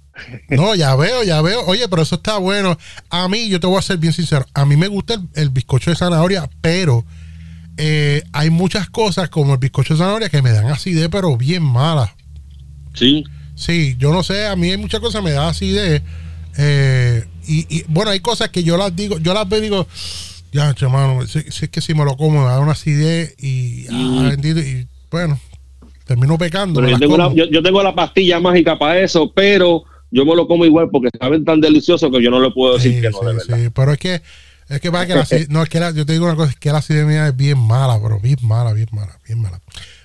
[0.48, 1.64] No, ya veo, ya veo.
[1.66, 2.76] Oye, pero eso está bueno.
[3.10, 5.50] A mí, yo te voy a ser bien sincero, a mí me gusta el, el
[5.50, 7.04] bizcocho de zanahoria, pero
[7.76, 11.62] eh, hay muchas cosas como el bizcocho de zanahoria que me dan acidez, pero bien
[11.62, 12.10] malas.
[12.94, 13.24] Sí,
[13.54, 16.00] Sí, yo no sé, a mí hay muchas cosas que me da acidez.
[16.58, 19.86] Eh, y, y, bueno, hay cosas que yo las digo, yo las veo y digo,
[20.52, 23.86] ya, hermano, si, si es que si me lo como me da una acidez y,
[23.88, 24.28] ah, Mm.
[24.30, 25.38] bendito, y bueno,
[26.04, 26.80] termino pecando.
[26.86, 30.46] yo tengo, la, yo, yo tengo la pastilla mágica para eso, pero yo me lo
[30.48, 33.20] como igual porque saben tan delicioso que yo no le puedo decir Sí, que no,
[33.22, 33.64] de sí, verdad.
[33.64, 34.22] sí, pero es que
[34.68, 36.56] es que, pasa que la no es que la- yo te digo una cosa, es
[36.58, 39.60] que la acidez mía es bien mala, pero bien mala, bien mala, bien mala.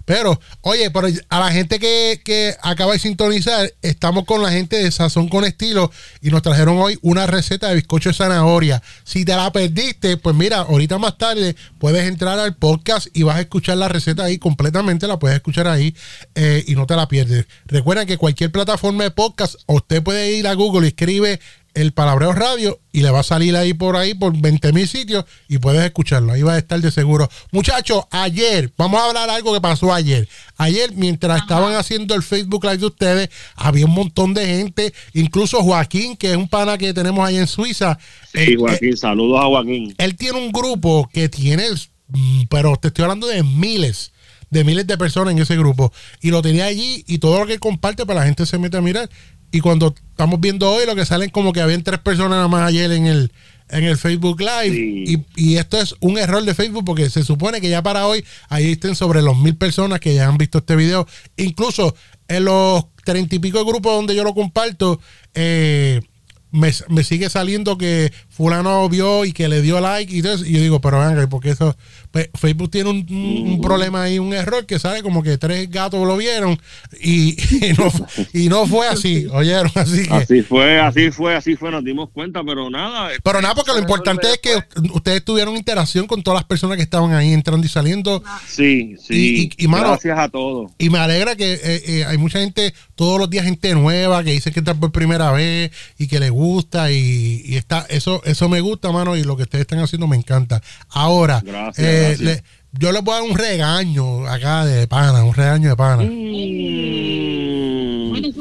[0.05, 0.91] Pero, oye,
[1.29, 5.45] a la gente que, que acaba de sintonizar, estamos con la gente de Sazón con
[5.45, 8.81] Estilo y nos trajeron hoy una receta de bizcocho de zanahoria.
[9.03, 13.37] Si te la perdiste, pues mira, ahorita más tarde puedes entrar al podcast y vas
[13.37, 15.95] a escuchar la receta ahí completamente, la puedes escuchar ahí
[16.35, 17.45] eh, y no te la pierdes.
[17.65, 21.39] Recuerda que cualquier plataforma de podcast, usted puede ir a Google y escribe
[21.73, 25.25] el Palabreo Radio y le va a salir ahí por ahí por 20 mil sitios
[25.47, 26.33] y puedes escucharlo.
[26.33, 27.29] Ahí va a estar de seguro.
[27.51, 30.27] Muchachos, ayer, vamos a hablar algo que pasó ayer.
[30.57, 35.61] Ayer, mientras estaban haciendo el Facebook Live de ustedes, había un montón de gente, incluso
[35.63, 37.97] Joaquín, que es un pana que tenemos ahí en Suiza.
[38.31, 39.95] Sí, Él- Joaquín, saludos a Joaquín.
[39.97, 41.65] él tiene un grupo que tiene,
[42.09, 44.11] mm, pero te estoy hablando de miles,
[44.51, 45.91] de miles de personas en ese grupo.
[46.21, 48.81] Y lo tenía allí y todo lo que comparte, para la gente se mete a
[48.81, 49.09] mirar.
[49.53, 52.67] Y cuando estamos viendo hoy, lo que salen como que habían tres personas nada más
[52.67, 53.31] ayer en el,
[53.69, 54.75] en el Facebook Live.
[54.75, 55.03] Sí.
[55.35, 58.25] Y, y esto es un error de Facebook porque se supone que ya para hoy
[58.49, 61.07] ahí estén sobre los mil personas que ya han visto este video.
[61.37, 61.95] Incluso
[62.27, 64.99] en los treinta y pico de grupos donde yo lo comparto,
[65.35, 66.01] eh,
[66.49, 70.45] me, me sigue saliendo que fulano vio y que le dio like y todo eso.
[70.45, 72.02] Y yo digo, pero venga, porque eso, pues,
[72.35, 76.59] Facebook tiene un, problema ahí, un error que sale como que tres gatos lo vieron
[77.01, 77.31] y,
[77.65, 77.91] y no,
[78.33, 80.13] y no fue así, oyeron, así que...
[80.13, 83.09] Así fue, así fue, así fue, nos dimos cuenta, pero nada.
[83.23, 84.55] Pero nada, porque lo importante es que
[84.93, 88.23] ustedes tuvieron interacción con todas las personas que estaban ahí entrando y saliendo.
[88.47, 89.13] Sí, sí.
[89.13, 90.71] Y- y- y, mano, Gracias a todos.
[90.77, 94.31] Y me alegra que eh, eh, hay mucha gente, todos los días gente nueva que
[94.31, 98.49] dice que está por primera vez y que le gusta y, y está, eso, eso
[98.49, 100.61] me gusta, mano, y lo que ustedes están haciendo me encanta.
[100.89, 105.33] Ahora, Gracias, eh, le- yo les voy a dar un regaño acá de pana, un
[105.33, 106.03] regaño de pana.
[106.03, 107.23] Mm.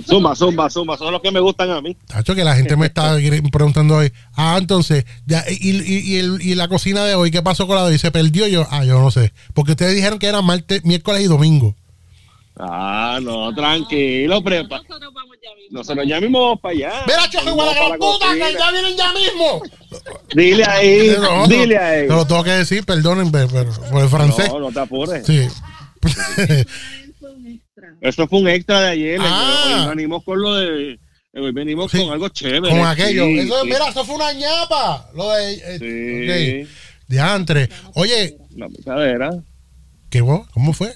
[0.07, 1.97] Zumba, zumba, zumba, son los que me gustan a mí.
[2.07, 3.17] Tacho, que la gente me está
[3.53, 4.13] preguntando hoy.
[4.35, 7.77] Ah, entonces, ya, y, y, y el- y la cocina de hoy, ¿qué pasó con
[7.77, 7.99] la de hoy?
[7.99, 8.47] ¿Se perdió?
[8.49, 9.33] Yo, ah, yo no sé.
[9.55, 11.75] Porque ustedes dijeron que era martes, miércoles y domingo.
[12.65, 14.79] Ah, no, tranquilo, prepa.
[14.83, 15.79] Nosotros vamos ya mismo.
[15.79, 16.93] Nosotros ya mismo vamos para allá.
[17.09, 18.47] Mira, choque, igual a la puta, cocina.
[18.47, 19.63] que ya vienen ya mismo.
[20.35, 22.01] Dile ahí, No, dile no, ahí.
[22.07, 23.49] Te lo tengo que decir, perdonen, pero,
[23.91, 24.49] por el francés.
[24.49, 25.27] No, no te apures.
[25.27, 25.49] Sí.
[28.01, 29.19] Eso fue un extra de ayer.
[29.23, 29.85] Ah.
[29.85, 30.99] Hoy venimos con lo de.
[31.35, 32.69] Hoy venimos Sí, con algo chévere.
[32.69, 33.25] Con aquello.
[33.25, 33.67] Sí, eso, sí.
[33.69, 35.09] Mira, eso fue una ñapa.
[35.15, 35.55] Lo de.
[35.55, 36.63] eh, Sí.
[36.63, 36.69] ok.
[37.09, 37.69] Diantre.
[37.95, 39.31] Oye, Una picadera.
[40.11, 40.47] ¿qué vos?
[40.53, 40.93] ¿Cómo fue?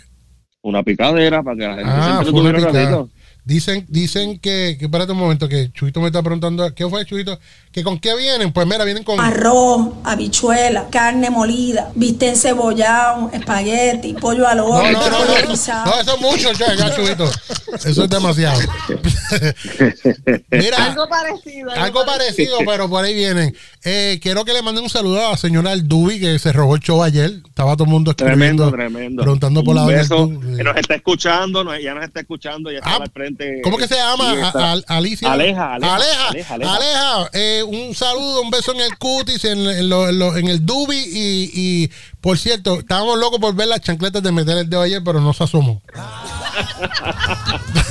[0.67, 3.07] Una picadera para que la gente Ah, se fue una.
[3.45, 7.39] Dicen, dicen que, que espérate un momento, que Chuito me está preguntando, ¿qué fue Chuito?
[7.71, 8.53] ¿Que con qué vienen?
[8.53, 14.91] Pues mira, vienen con Arroz, habichuela, carne molida, bistec cebollado, espagueti, pollo al No, horno,
[15.01, 15.85] no, no, no, guisado.
[15.95, 17.31] no, eso es mucho, ya, ya, Chuito.
[17.85, 18.59] Eso es demasiado.
[20.51, 21.71] Mira, Algo parecido.
[21.71, 23.57] algo parecido, pero por ahí vienen.
[23.85, 26.83] Eh, quiero que le manden un saludo a la señora Aldubi, que se robó el
[26.83, 27.31] show ayer.
[27.57, 29.23] Estaba todo el mundo escribiendo, Tremendo, tremendo.
[29.23, 32.71] preguntando por la Un doña beso, que nos está escuchando, nos- ya nos está escuchando,
[32.71, 33.63] ya está Ah, al frente.
[33.65, 34.31] ¿Cómo que se llama?
[34.53, 35.33] A- a- Alicia.
[35.33, 36.29] Aleja, Aleja, Aleja.
[36.29, 36.75] Aleja, Aleja.
[36.77, 40.49] Aleja, eh, un saludo, un beso en el cutis, en, en lo- en lo- en
[40.49, 40.99] el dubi.
[40.99, 41.91] Y, y,
[42.21, 45.33] por cierto, estábamos locos por ver las chancletas de meter el dedo ayer, pero no
[45.33, 45.81] se asomó.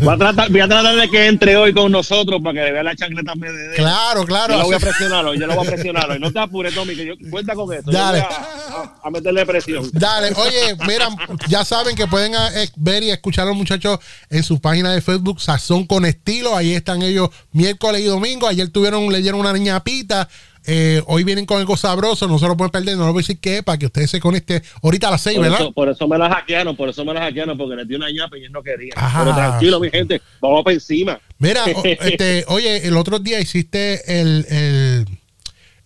[0.00, 2.72] Voy a, tratar, voy a tratar de que entre hoy con nosotros para que le
[2.72, 3.32] vea la chancleta.
[3.76, 4.54] Claro, claro.
[4.54, 6.18] Yo lo voy a presionar hoy, yo lo voy a presionar hoy.
[6.18, 7.90] No te apures, Tommy, que yo cuenta con esto.
[7.90, 8.18] Dale.
[8.18, 9.88] Yo voy a, a- a meterle presión.
[9.92, 11.08] Dale, oye, mira,
[11.48, 13.98] ya saben que pueden eh, ver y escuchar a los muchachos
[14.30, 16.56] en su página de Facebook, Sazón con Estilo.
[16.56, 18.46] Ahí están ellos miércoles y domingo.
[18.46, 20.28] Ayer tuvieron, le dieron una ñapita.
[20.64, 23.24] Eh, hoy vienen con algo sabroso, no se lo pueden perder, no lo voy a
[23.24, 25.60] decir qué es, para que ustedes se conecten ahorita a las seis, Por ¿verdad?
[25.60, 28.10] eso, por eso me la hackearon, por eso me la hackearon, porque les di una
[28.12, 28.92] ñapa y ellos no querían.
[28.96, 29.24] Ajá.
[29.24, 31.20] Pero tranquilo, mi gente, vamos para encima.
[31.38, 35.06] Mira, o- este, oye, el otro día hiciste el, el,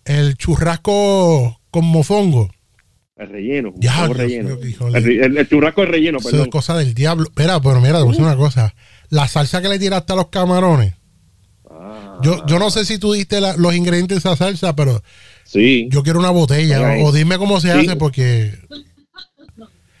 [0.05, 2.49] el churrasco con mofongo.
[3.15, 3.73] El relleno.
[3.75, 4.55] Diablo, poco relleno.
[4.57, 4.93] Dios.
[4.93, 6.49] El, el- el churrasco es relleno, Eso es perdón.
[6.51, 7.23] cosa del diablo.
[7.23, 8.75] Espera, pero mira, te voy a decir una cosa.
[9.09, 10.93] La salsa que le tiraste a los camarones.
[11.89, 15.01] Ah, Yo, yo no sé si tú diste la- los ingredientes de esa salsa, pero
[15.45, 15.87] sí.
[15.89, 16.97] yo quiero una botella.
[17.03, 17.79] O dime cómo se Sí.
[17.79, 18.53] hace, porque.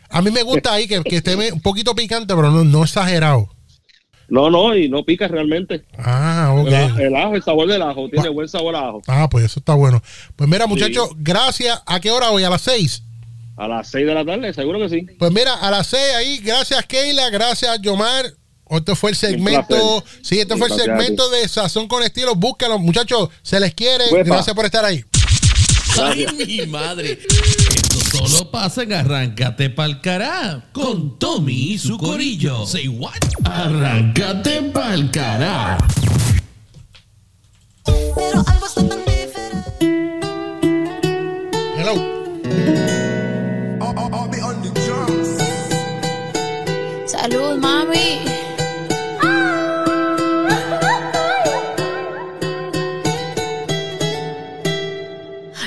[0.09, 3.49] A mí me gusta ahí que, que esté un poquito picante, pero no, no exagerado.
[4.29, 5.85] No, no, y no pica realmente.
[5.97, 6.67] Ah, ok.
[6.67, 9.01] El, a- el ajo, el sabor del ajo, tiene buen sabor a ajo.
[9.07, 10.01] Ah, pues eso está bueno.
[10.35, 11.81] Pues mira, muchachos, gracias.
[11.85, 12.43] ¿A qué hora hoy?
[12.43, 13.03] A las seis.
[13.55, 15.07] A las 6 de la tarde, seguro que sí.
[15.17, 18.25] Pues mira, a las seis ahí, gracias Keila, gracias Yomar.
[18.69, 22.35] Este fue el segmento, sí, este fue el segmento de Sazón con Estilo.
[22.35, 24.05] Búscalo, muchachos, se les quiere.
[24.11, 24.35] Uepa.
[24.35, 25.03] Gracias por estar ahí.
[26.01, 27.19] Ay, mi madre.
[27.29, 32.65] Esto solo pasa en Arráncate pa'l cará con Tommy y su corillo.
[32.65, 33.13] Say what?
[33.45, 35.77] Arráncate pa'l cará.
[37.85, 39.87] Pero algo está tan diferente.
[41.77, 42.17] Hello.
[47.07, 48.36] Salud, mami.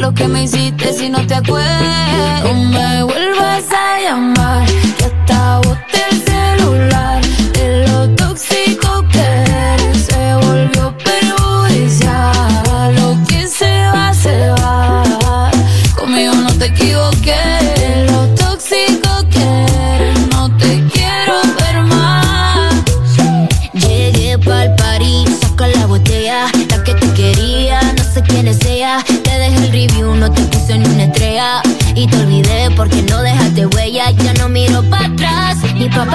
[0.00, 2.42] Lo que me hiciste si no te acuerdas.
[2.44, 4.66] No me vuelvas a llamar.
[4.96, 6.89] Que hasta boté el celular.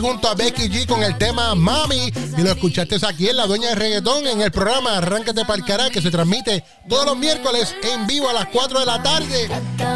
[0.00, 2.12] Junto a Becky G con el tema Mami.
[2.36, 5.64] Y lo escuchaste aquí en La Doña de Reggaetón en el programa Arráncate para el
[5.64, 9.48] Cará que se transmite todos los miércoles en vivo a las 4 de la tarde.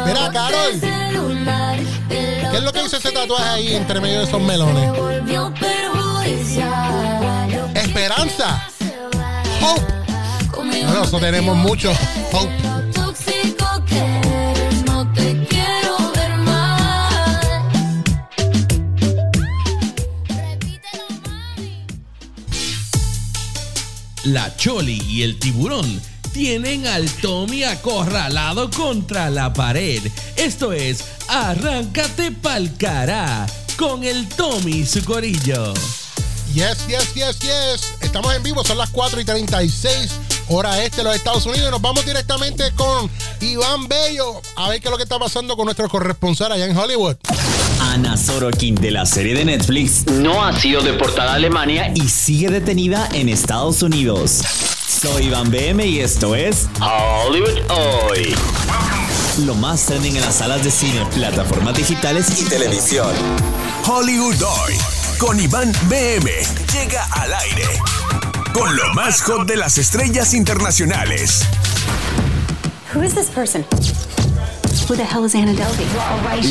[0.05, 0.79] Mira, Carol,
[2.09, 4.91] ¿qué es lo que dice ese tatuaje ahí entre medio de esos melones?
[7.73, 8.67] Esperanza.
[9.61, 9.81] Hope.
[10.55, 11.91] Bueno, nosotros tenemos mucho
[12.31, 12.74] hope.
[24.25, 26.01] La Choli y el tiburón
[26.33, 30.01] tienen al Tommy acorralado contra la pared.
[30.35, 33.45] Esto es Arráncate pa'l cará
[33.77, 35.75] con el Tommy su corillo.
[36.55, 37.93] Yes, yes, yes, yes.
[38.01, 40.11] Estamos en vivo, son las 4 y 36,
[40.47, 41.69] hora este de los Estados Unidos.
[41.69, 43.11] Nos vamos directamente con
[43.41, 46.75] Iván Bello a ver qué es lo que está pasando con nuestro corresponsal allá en
[46.75, 47.17] Hollywood.
[47.95, 52.49] Ana Sorokin de la serie de Netflix no ha sido deportada a Alemania y sigue
[52.49, 54.41] detenida en Estados Unidos.
[54.85, 58.35] Soy Iván BM y esto es Hollywood Hoy.
[59.45, 63.15] Lo más trending en las salas de cine, plataformas digitales y televisión.
[63.87, 64.73] Hollywood Hoy
[65.17, 66.29] con Iván BM
[66.73, 67.79] llega al aire
[68.51, 71.45] con lo más hot de las estrellas internacionales.
[72.93, 73.65] Who is this person?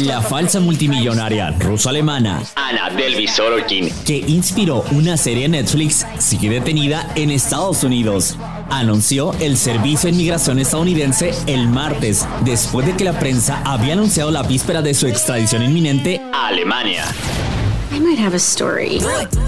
[0.04, 7.12] La falsa multimillonaria ruso-alemana Anna Delvey Sorokin, que inspiró una serie en Netflix, sigue detenida
[7.14, 8.36] en Estados Unidos.
[8.70, 14.30] Anunció el Servicio de Inmigración estadounidense el martes, después de que la prensa había anunciado
[14.30, 17.04] la víspera de su extradición inminente a Alemania.
[17.94, 19.00] I might have a story.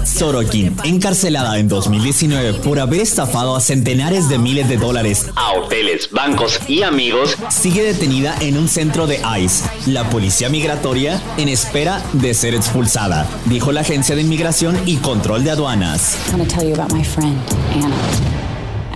[0.05, 6.09] Sorokin, encarcelada en 2019 por haber estafado a centenares de miles de dólares a hoteles,
[6.11, 12.01] bancos y amigos, sigue detenida en un centro de ICE, la policía migratoria, en espera
[12.13, 16.17] de ser expulsada, dijo la Agencia de Inmigración y Control de Aduanas.
[16.29, 17.37] I want to tell you about my friend,
[17.73, 17.97] Anna.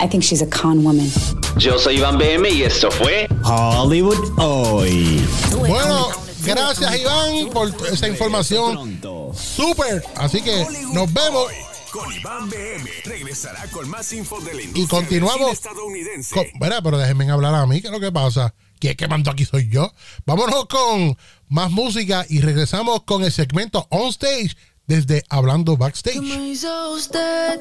[0.02, 1.10] I think she's a con woman.
[1.58, 5.20] Yo soy Iván BM y esto fue Hollywood Hoy.
[5.58, 6.08] Bueno,
[6.44, 9.00] gracias Iván por esa información.
[9.34, 10.04] Súper.
[10.16, 11.46] Así que nos vemos
[11.90, 15.52] Con Iván BM regresará con más info de la y industria continuamos.
[15.52, 16.34] estadounidense.
[16.34, 18.54] Con, Verá, pero déjenme hablar a mí, ¿qué es lo que pasa?
[18.78, 19.92] ¿Quién es que mando aquí soy yo?
[20.26, 21.16] Vámonos con
[21.48, 26.20] más música y regresamos con el segmento On Stage desde Hablando Backstage.
[26.20, 27.60] me hizo usted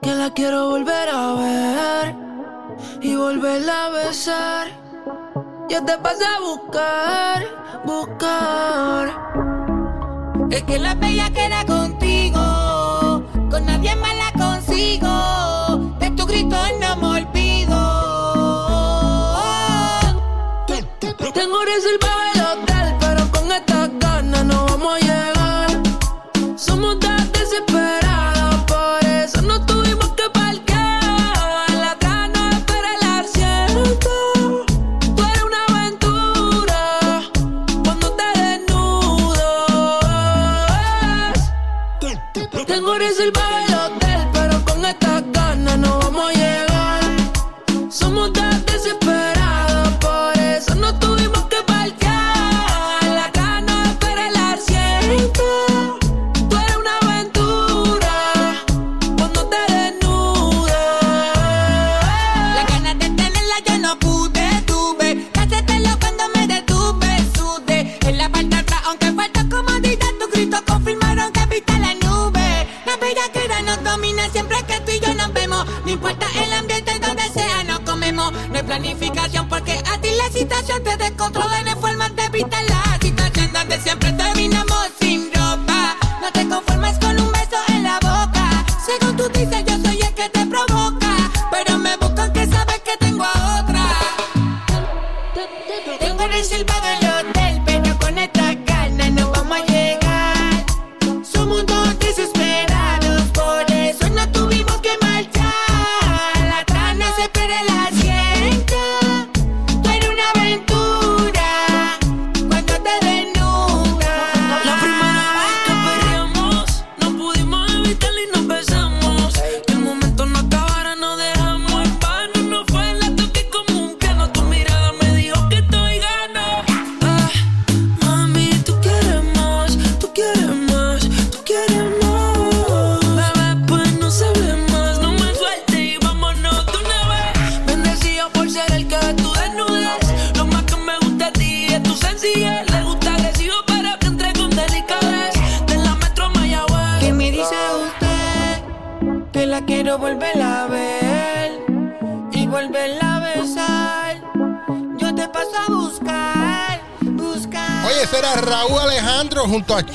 [0.00, 2.14] que la quiero volver a ver
[3.02, 5.49] y volverla a besar.
[5.70, 7.46] Yo te pasé a buscar,
[7.84, 9.08] buscar.
[10.50, 15.09] Es que la bella queda contigo, con nadie más la consigo.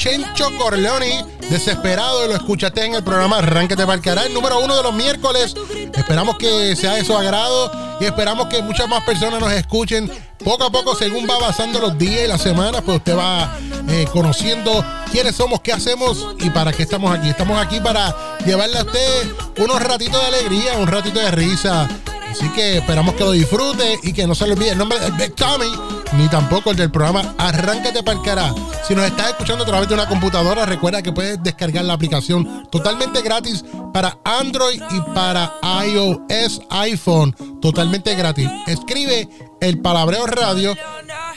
[0.05, 1.25] Chencho Corleone.
[1.49, 5.55] Desesperado, y lo escuchaste en el programa Arránquete Parcará, el número uno de los miércoles.
[5.95, 10.11] Esperamos que sea de su agrado y esperamos que muchas más personas nos escuchen.
[10.43, 13.57] Poco a poco, según va avanzando los días y las semanas, pues usted va
[13.89, 17.29] eh, conociendo quiénes somos, qué hacemos y para qué estamos aquí.
[17.29, 21.89] Estamos aquí para llevarle a usted unos ratitos de alegría, un ratito de risa.
[22.29, 25.33] Así que esperamos que lo disfrute y que no se le olvide el nombre Big
[25.35, 25.71] Tommy,
[26.17, 28.53] ni tampoco el del programa Arráncate Parcará.
[28.87, 32.67] Si nos estás escuchando a través de una computadora, recuerda que puedes descargar la aplicación
[32.69, 35.53] totalmente gratis para Android y para
[35.85, 38.49] iOS, iPhone, totalmente gratis.
[38.67, 39.27] Escribe
[39.61, 40.75] el Palabreo Radio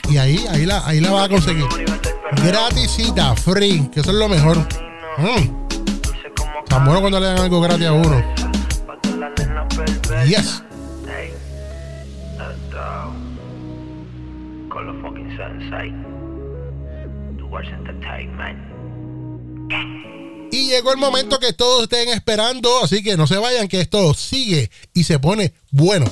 [0.09, 1.65] y ahí, ahí la, ahí la vas a conseguir.
[2.43, 4.57] Gratisita, free, que eso es lo mejor.
[5.17, 5.69] Mm.
[6.67, 8.23] Tan bueno cuando le dan algo gratis a uno.
[10.27, 10.63] Yes.
[17.37, 18.57] Towards Entertainment.
[20.51, 24.13] Y llegó el momento que todos estén esperando, así que no se vayan, que esto
[24.15, 26.11] sigue y se pone bueno.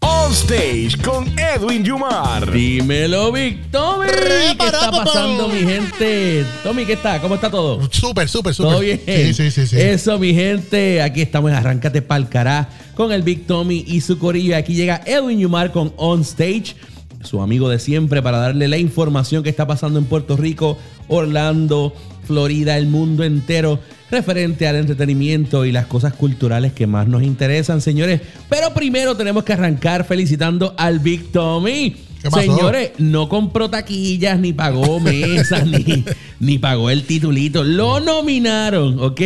[0.00, 2.52] On Stage con Edwin Yumar.
[2.52, 4.06] Dímelo, Big Tommy.
[4.06, 6.44] ¿Qué está pasando, mi gente?
[6.62, 7.20] Tommy, ¿qué está?
[7.20, 7.80] ¿Cómo está todo?
[7.90, 8.70] Súper, súper, súper.
[8.70, 9.00] ¿Todo bien?
[9.04, 9.80] Sí, sí, sí, sí.
[9.80, 11.02] Eso, mi gente.
[11.02, 14.50] Aquí estamos en Arráncate Pa'l Cará con el Big Tommy y su corillo.
[14.50, 16.76] Y Aquí llega Edwin Yumar con On Stage,
[17.24, 21.92] su amigo de siempre, para darle la información que está pasando en Puerto Rico, Orlando,
[22.26, 23.78] Florida, el mundo entero,
[24.10, 28.20] referente al entretenimiento y las cosas culturales que más nos interesan, señores.
[28.48, 31.96] Pero primero tenemos que arrancar felicitando al Big Tommy.
[32.32, 36.04] Señores, no compró taquillas, ni pagó mesas, ni,
[36.40, 37.64] ni pagó el titulito.
[37.64, 39.20] Lo nominaron, ¿ok?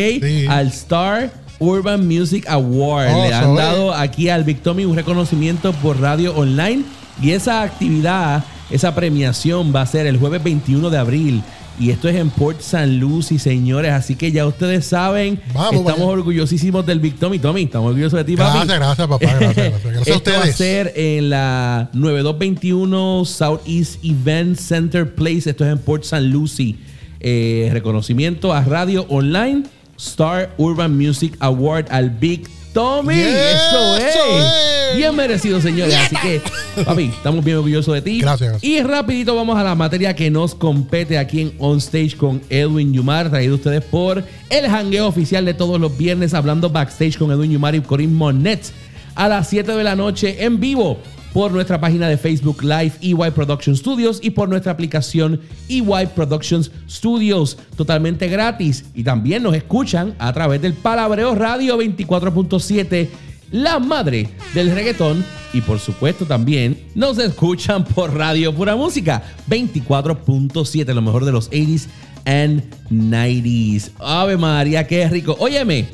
[0.49, 3.13] Al Star Urban Music Award.
[3.13, 6.83] Oh, Le han dado aquí al Big Tommy un reconocimiento por radio online.
[7.21, 11.43] Y esa actividad, esa premiación va a ser el jueves 21 de abril.
[11.79, 13.91] Y esto es en Port San Lucie, señores.
[13.93, 16.11] Así que ya ustedes saben, Vamos, estamos vaya.
[16.11, 17.39] orgullosísimos del Big Tommy.
[17.39, 18.67] Tommy, estamos orgullosos de ti, papi.
[18.67, 19.25] Gracias, gracias, papá.
[19.25, 19.83] Gracias, gracias.
[19.93, 20.55] Gracias a Esto va a ustedes.
[20.57, 25.49] ser en la 9221 Southeast Event Center Place.
[25.49, 26.75] Esto es en Port San Lucie.
[27.21, 29.63] Eh, reconocimiento a Radio Online
[29.97, 33.19] Star Urban Music Award al Big Tommy.
[33.19, 34.03] Eso es.
[34.15, 34.97] eso es.
[34.97, 35.95] Bien merecido, señores.
[35.95, 36.41] Así que,
[36.83, 38.21] papi, estamos bien orgullosos de ti.
[38.21, 38.63] Gracias.
[38.63, 42.93] Y rapidito vamos a la materia que nos compete aquí en On Stage con Edwin
[42.93, 47.51] Yumar, traído ustedes por el jangueo oficial de todos los viernes, hablando backstage con Edwin
[47.51, 48.71] Yumar y Corinne Monet
[49.15, 50.99] a las 7 de la noche en vivo
[51.33, 56.71] por nuestra página de Facebook Live EY Production Studios y por nuestra aplicación EY Productions
[56.89, 57.57] Studios.
[57.75, 58.85] Totalmente gratis.
[58.93, 63.09] Y también nos escuchan a través del Palabreo Radio 24.7
[63.51, 65.23] la madre del reggaetón.
[65.53, 71.49] Y por supuesto también nos escuchan por Radio Pura Música 24.7 lo mejor de los
[71.49, 71.87] 80s
[72.25, 75.35] and 90s Ave María qué rico.
[75.39, 75.87] Óyeme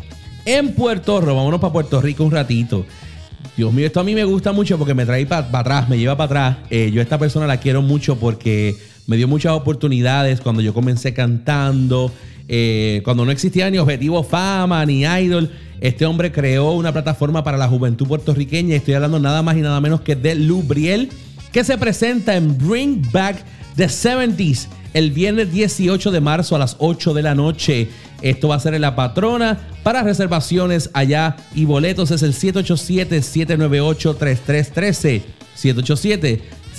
[0.46, 2.86] en Puerto Rico vámonos para Puerto Rico un ratito
[3.56, 6.18] Dios mío, esto a mí me gusta mucho porque me trae para atrás, me lleva
[6.18, 6.68] para atrás.
[6.70, 8.76] Eh, yo a esta persona la quiero mucho porque
[9.08, 12.12] me dio muchas oportunidades cuando yo comencé cantando,
[12.48, 15.52] eh, cuando no existía ni Objetivo Fama ni Idol.
[15.82, 18.76] Este hombre creó una plataforma para la juventud puertorriqueña.
[18.76, 21.10] Estoy hablando nada más y nada menos que de Lubriel,
[21.52, 23.44] que se presenta en Bring Back
[23.76, 27.90] the 70s el viernes 18 de marzo a las 8 de la noche.
[28.22, 29.60] Esto va a ser en La Patrona.
[29.84, 35.22] Para reservaciones allá y boletos es el 787-798-3313.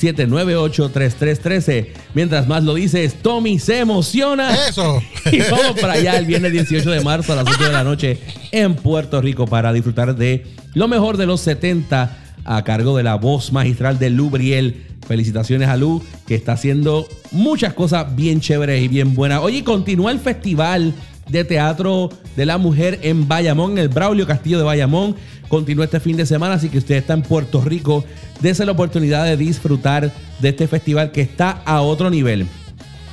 [0.01, 1.89] 787-798-3313.
[2.15, 4.67] Mientras más lo dices, Tommy se emociona.
[4.67, 5.03] Eso.
[5.31, 8.19] Y vamos para allá el viernes 18 de marzo a las 8 de la noche
[8.51, 13.17] en Puerto Rico para disfrutar de lo mejor de los 70 a cargo de la
[13.17, 18.89] voz magistral de Lubriel Felicitaciones a Lu, que está haciendo muchas cosas bien chéveres y
[18.89, 19.41] bien buenas.
[19.41, 20.95] Oye, continúa el festival
[21.29, 25.17] de teatro de la mujer en Bayamón, en el Braulio Castillo de Bayamón.
[25.49, 28.05] Continúa este fin de semana, así que usted está en Puerto Rico,
[28.41, 32.47] dése la oportunidad de disfrutar de este festival que está a otro nivel.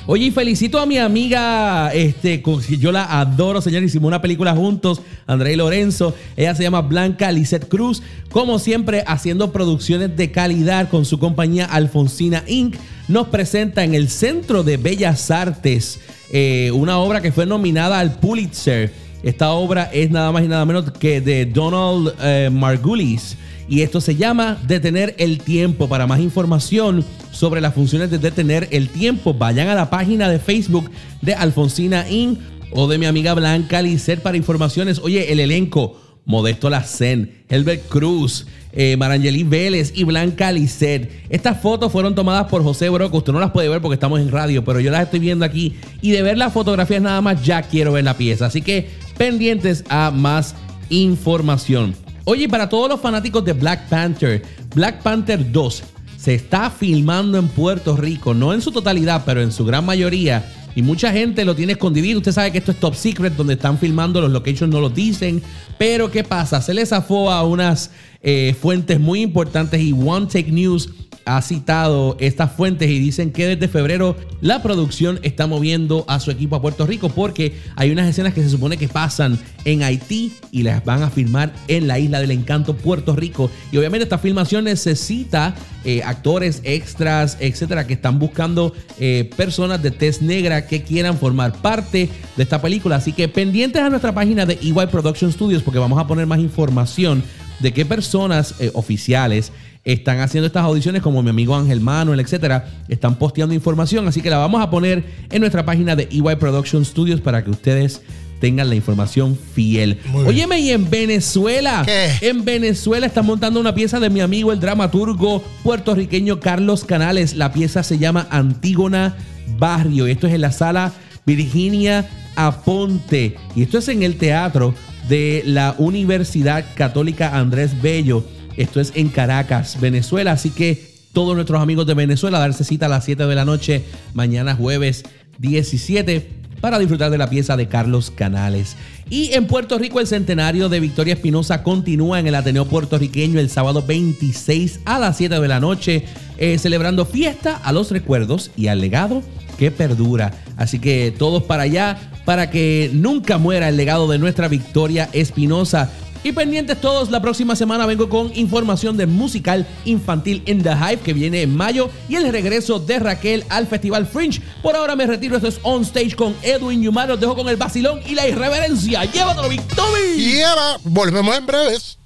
[0.06, 2.42] Oye, y felicito a mi amiga, este,
[2.78, 3.82] yo la adoro, señor.
[3.82, 6.14] Hicimos una película juntos, André y Lorenzo.
[6.36, 8.02] Ella se llama Blanca Lisette Cruz.
[8.30, 12.76] Como siempre, haciendo producciones de calidad con su compañía Alfonsina Inc.
[13.08, 16.00] Nos presenta en el Centro de Bellas Artes
[16.30, 18.92] eh, una obra que fue nominada al Pulitzer.
[19.22, 23.38] Esta obra es nada más y nada menos que de Donald eh, Margulis.
[23.68, 25.88] Y esto se llama Detener el Tiempo.
[25.88, 30.38] Para más información sobre las funciones de Detener el Tiempo, vayan a la página de
[30.38, 30.90] Facebook
[31.22, 32.38] de Alfonsina Inc.
[32.72, 34.98] o de mi amiga Blanca Lisset para informaciones.
[34.98, 36.00] Oye, el elenco.
[36.26, 41.10] Modesto Lacen, Helbert Cruz, eh, Marangeli Vélez y Blanca Lisset.
[41.28, 43.18] Estas fotos fueron tomadas por José Broco.
[43.18, 45.76] Usted no las puede ver porque estamos en radio, pero yo las estoy viendo aquí.
[46.00, 48.46] Y de ver las fotografías nada más, ya quiero ver la pieza.
[48.46, 48.88] Así que
[49.18, 50.54] pendientes a más
[50.88, 51.94] información.
[52.26, 54.42] Oye, para todos los fanáticos de Black Panther,
[54.74, 55.82] Black Panther 2
[56.16, 60.50] se está filmando en Puerto Rico, no en su totalidad, pero en su gran mayoría.
[60.74, 62.18] Y mucha gente lo tiene escondido.
[62.18, 65.42] Usted sabe que esto es top secret, donde están filmando, los locations no lo dicen.
[65.76, 66.62] Pero ¿qué pasa?
[66.62, 67.90] Se les zafó a unas
[68.22, 70.88] eh, fuentes muy importantes y One Take News
[71.24, 76.30] ha citado estas fuentes y dicen que desde febrero la producción está moviendo a su
[76.30, 80.32] equipo a Puerto Rico porque hay unas escenas que se supone que pasan en Haití
[80.52, 83.50] y las van a filmar en la isla del encanto Puerto Rico.
[83.72, 85.54] Y obviamente esta filmación necesita
[85.84, 91.52] eh, actores, extras, etcétera, que están buscando eh, personas de tez negra que quieran formar
[91.54, 92.96] parte de esta película.
[92.96, 96.38] Así que pendientes a nuestra página de EY Production Studios porque vamos a poner más
[96.38, 97.22] información
[97.60, 99.52] de qué personas eh, oficiales
[99.84, 104.30] están haciendo estas audiciones, como mi amigo Ángel Manuel, etcétera, están posteando información, así que
[104.30, 108.00] la vamos a poner en nuestra página de EY Production Studios para que ustedes
[108.40, 109.98] tengan la información fiel.
[110.26, 111.84] Óyeme, y en Venezuela,
[112.20, 117.34] en Venezuela están montando una pieza de mi amigo el dramaturgo puertorriqueño Carlos Canales.
[117.36, 119.16] La pieza se llama Antígona
[119.58, 120.06] Barrio.
[120.06, 120.92] Esto es en la sala
[121.24, 122.06] Virginia
[122.36, 123.36] Aponte.
[123.56, 124.74] Y esto es en el teatro
[125.08, 128.24] de la Universidad Católica Andrés Bello.
[128.56, 130.32] Esto es en Caracas, Venezuela.
[130.32, 133.84] Así que todos nuestros amigos de Venezuela, darse cita a las 7 de la noche,
[134.14, 135.04] mañana jueves
[135.38, 136.28] 17,
[136.60, 138.76] para disfrutar de la pieza de Carlos Canales.
[139.10, 143.50] Y en Puerto Rico, el centenario de Victoria Espinosa continúa en el Ateneo puertorriqueño el
[143.50, 146.04] sábado 26 a las 7 de la noche,
[146.38, 149.22] eh, celebrando fiesta a los recuerdos y al legado
[149.58, 150.32] que perdura.
[150.56, 155.90] Así que todos para allá, para que nunca muera el legado de nuestra Victoria Espinosa.
[156.24, 161.02] Y pendientes todos, la próxima semana vengo con información de musical infantil in the Hype
[161.02, 164.40] que viene en mayo y el regreso de Raquel al Festival Fringe.
[164.62, 167.10] Por ahora me retiro, esto es On Stage con Edwin Yumar.
[167.10, 169.04] Los dejo con el vacilón y la irreverencia.
[169.04, 170.16] ¡Llévatelo, Victory!
[170.16, 171.98] Lleva, volvemos en breves.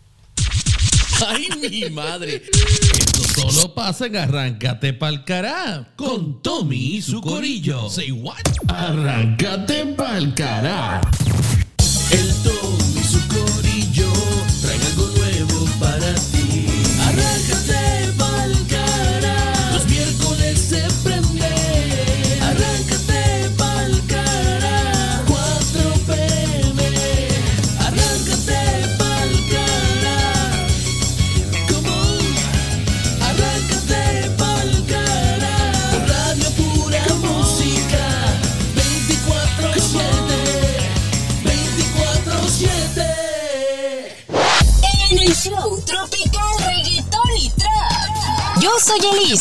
[1.24, 2.42] ¡Ay, mi madre!
[2.98, 7.88] Esto solo pasa en Arráncate Pa'l Cará con Tommy y su corillo.
[7.88, 8.34] Say what?
[8.66, 11.00] Arráncate Pa'l Cará.
[12.10, 13.67] El Tom y su corillo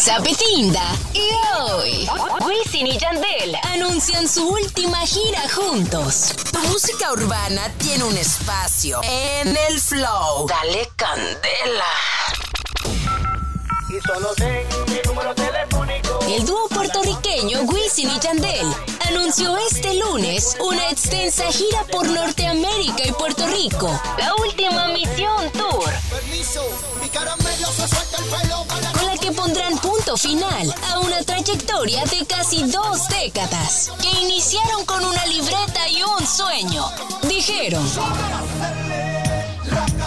[0.08, 1.30] Betinda y
[1.60, 2.10] hoy
[2.46, 6.34] Wisin y Yandel anuncian su última gira juntos.
[6.52, 10.48] Tu música urbana tiene un espacio en el flow.
[10.48, 11.86] Dale candela.
[13.90, 16.20] Y solo tengo mi número telefónico.
[16.28, 18.74] El dúo puertorriqueño Wisin y Yandel
[19.10, 23.88] anunció este lunes una extensa gira por Norteamérica y Puerto Rico.
[24.18, 25.92] La última misión tour.
[28.94, 34.86] Con la que pondrán punto final a una trayectoria de casi dos décadas, que iniciaron
[34.86, 36.86] con una libreta y un sueño.
[37.24, 37.86] Dijeron.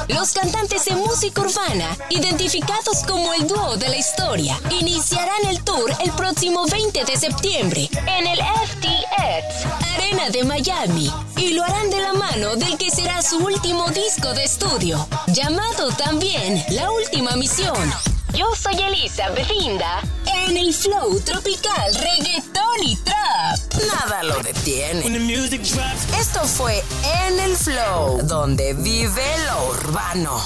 [0.08, 5.92] Los cantantes de música urbana, identificados como el dúo de la historia, iniciarán el tour
[6.02, 9.66] el próximo 20 de septiembre en el FTX
[9.96, 14.32] Arena de Miami y lo harán de la mano del que será su último disco
[14.32, 17.92] de estudio, llamado también La Última Misión.
[18.34, 20.02] Yo soy Elisa Belinda
[20.46, 23.58] en el flow tropical, reggaetón y trap.
[23.88, 25.04] Nada lo detiene.
[26.18, 26.82] Esto fue
[27.26, 30.40] En el Flow, donde vive lo urbano.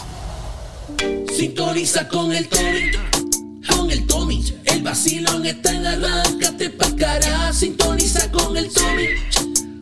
[1.37, 2.91] Sintoniza con el Tommy,
[3.68, 4.45] con el Tommy.
[4.64, 7.53] El vacilón está en arráncate pa' cara.
[7.53, 9.09] Sintoniza con el Tommy,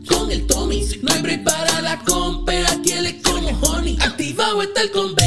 [0.09, 0.87] con el Tommy.
[1.03, 2.03] No hay break para la
[2.73, 3.97] aquí él es como honey.
[4.01, 5.22] Activado está el convete,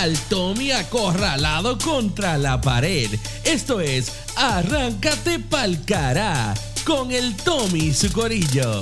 [0.00, 3.10] al Tommy acorralado contra la pared.
[3.44, 6.54] Esto es Arráncate pa'l cará
[6.86, 8.80] con el Tommy su corillo.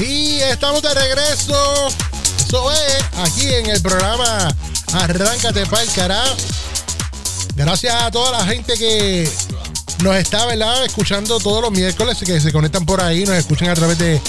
[0.00, 1.88] Y estamos de regreso.
[2.44, 4.52] Eso es, aquí en el programa
[4.92, 6.24] Arráncate pa'l cará.
[7.54, 9.30] Gracias a toda la gente que
[10.02, 10.52] nos está.
[10.84, 14.20] Escuchando todos los miércoles, que se conectan por ahí, nos escuchan a través de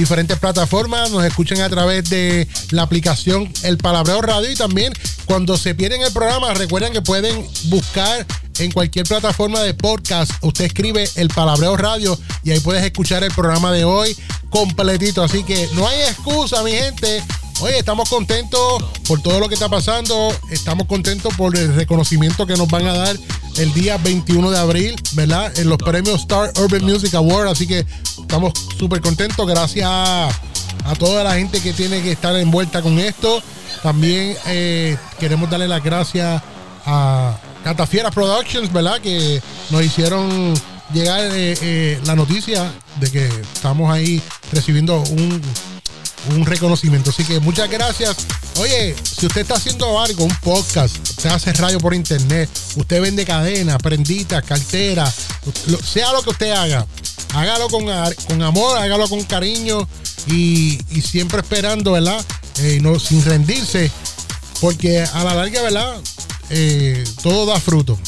[0.00, 4.94] diferentes plataformas, nos escuchan a través de la aplicación El Palabreo Radio y también
[5.26, 8.26] cuando se pierden el programa, recuerden que pueden buscar
[8.58, 10.32] en cualquier plataforma de podcast.
[10.40, 14.16] Usted escribe El Palabreo Radio y ahí puedes escuchar el programa de hoy
[14.48, 15.22] completito.
[15.22, 17.22] Así que no hay excusa, mi gente.
[17.62, 20.34] Oye, estamos contentos por todo lo que está pasando.
[20.50, 23.16] Estamos contentos por el reconocimiento que nos van a dar
[23.58, 25.52] el día 21 de abril, ¿verdad?
[25.58, 27.48] En los premios Star Urban Music Award.
[27.48, 27.84] Así que
[28.18, 29.46] estamos súper contentos.
[29.46, 30.30] Gracias a,
[30.98, 33.42] toda la gente que tiene que estar envuelta con esto.
[33.82, 36.42] También eh, queremos darle las gracias
[36.86, 39.02] a Catafiera Productions, ¿verdad?
[39.02, 40.54] Que nos hicieron
[40.94, 45.42] llegar eh, eh, la noticia de que estamos ahí recibiendo un
[46.28, 47.10] un reconocimiento.
[47.10, 48.16] Así que muchas gracias.
[48.58, 53.24] Oye, si usted está haciendo algo, un podcast, usted hace radio por internet, usted vende
[53.24, 55.10] cadena, prenditas, cartera,
[55.66, 56.86] lo- sea lo que usted haga,
[57.34, 57.86] hágalo con,
[58.26, 59.88] con amor, hágalo con cariño
[60.26, 62.22] y, y siempre esperando, ¿verdad?
[62.58, 63.90] Eh, no, sin rendirse,
[64.60, 65.96] porque a la larga, ¿verdad?
[66.50, 67.98] Eh, todo da fruto.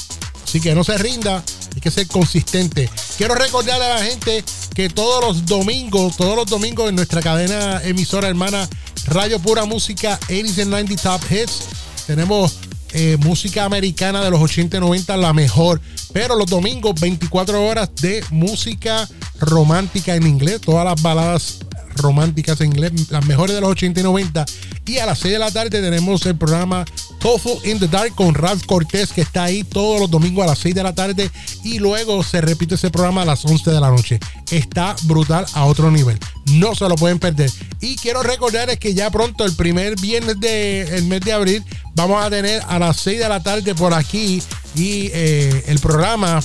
[0.45, 1.43] Así que no se rinda,
[1.75, 2.89] hay que ser consistente.
[3.17, 4.45] Quiero recordarle a la gente
[4.75, 8.69] que todos los domingos, todos los domingos en nuestra cadena emisora hermana
[9.07, 11.65] Radio Pura Música 80 and 90 Top Hits,
[12.07, 12.59] tenemos
[12.95, 15.81] eh, música americana de los 80 y 90, la mejor.
[16.13, 19.09] Pero los domingos, 24 horas de música
[19.41, 21.59] romántica en inglés, todas las baladas
[21.97, 24.45] románticas en inglés, las mejores de los 80 y 90.
[24.87, 26.85] Y a las 6 de la tarde tenemos el programa
[27.21, 30.59] Tofu in the Dark con Ralph Cortés, que está ahí todos los domingos a las
[30.59, 31.31] 6 de la tarde.
[31.63, 34.19] Y luego se repite ese programa a las 11 de la noche.
[34.51, 36.19] Está brutal a otro nivel.
[36.47, 37.51] No se lo pueden perder.
[37.81, 41.65] Y quiero recordarles que ya pronto, el primer viernes del mes de abril,
[41.95, 44.43] vamos a tener a las 6 de la tarde por aquí
[44.75, 46.41] y eh, el programa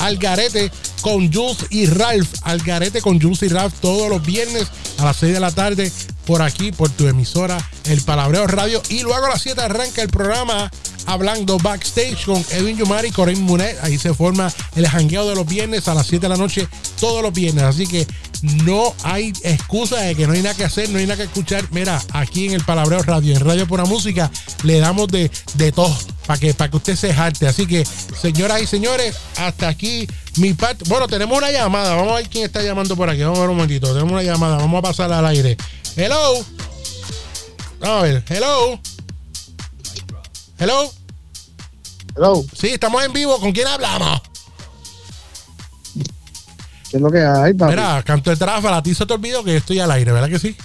[0.00, 0.70] Algarete
[1.00, 2.28] con Jules y Ralph.
[2.42, 4.66] Algarete con Jules y Ralph todos los viernes
[4.98, 5.92] a las 6 de la tarde
[6.26, 8.82] por aquí, por tu emisora, El Palabreo Radio.
[8.88, 10.70] Y luego a las 7 arranca el programa
[11.06, 13.82] hablando backstage con Edwin Yumari y Corinne Munet.
[13.82, 16.68] Ahí se forma el jangueo de los viernes a las 7 de la noche,
[17.00, 17.64] todos los viernes.
[17.64, 18.06] Así que
[18.42, 21.66] no hay excusa de que no hay nada que hacer, no hay nada que escuchar.
[21.70, 24.30] Mira, aquí en el Palabreo Radio, en Radio Pura Música,
[24.62, 27.46] le damos de, de todo para que, para que usted se jarte.
[27.46, 27.84] Así que,
[28.20, 30.84] señoras y señores, hasta aquí mi parte.
[30.88, 31.94] Bueno, tenemos una llamada.
[31.94, 33.22] Vamos a ver quién está llamando por aquí.
[33.22, 33.88] Vamos a ver un momentito.
[33.88, 34.56] Tenemos una llamada.
[34.56, 35.56] Vamos a pasarla al aire.
[35.96, 36.44] Hello.
[37.80, 38.24] Vamos a ver.
[38.28, 38.80] Hello.
[40.58, 40.92] Hello.
[42.16, 42.44] Hello.
[42.54, 43.38] Sí, estamos en vivo.
[43.40, 44.29] ¿Con quién hablamos?
[46.90, 47.70] ¿Qué es lo que hay, papi?
[47.72, 48.78] Mira, canto de tráfala.
[48.78, 50.56] A ti se te olvidó que estoy al aire, ¿verdad que sí?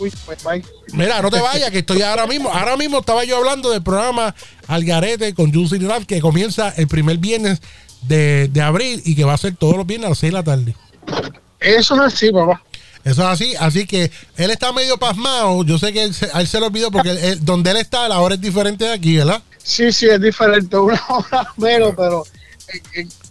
[0.00, 0.64] Uy, pues, bye.
[0.92, 2.50] Mira, no te vayas, que estoy ahora mismo.
[2.52, 4.34] Ahora mismo estaba yo hablando del programa
[4.66, 7.60] Algarete con Juicy Rap, que comienza el primer viernes
[8.02, 10.36] de, de abril y que va a ser todos los viernes a las 6 de
[10.38, 10.74] la tarde.
[11.60, 12.60] Eso es así, papá.
[13.04, 15.62] Eso es así, así que él está medio pasmado.
[15.64, 18.08] Yo sé que él se, él se lo olvidó porque él- él- donde él está,
[18.08, 19.42] la hora es diferente de aquí, ¿verdad?
[19.62, 22.24] Sí, sí, es diferente, una hora menos, pero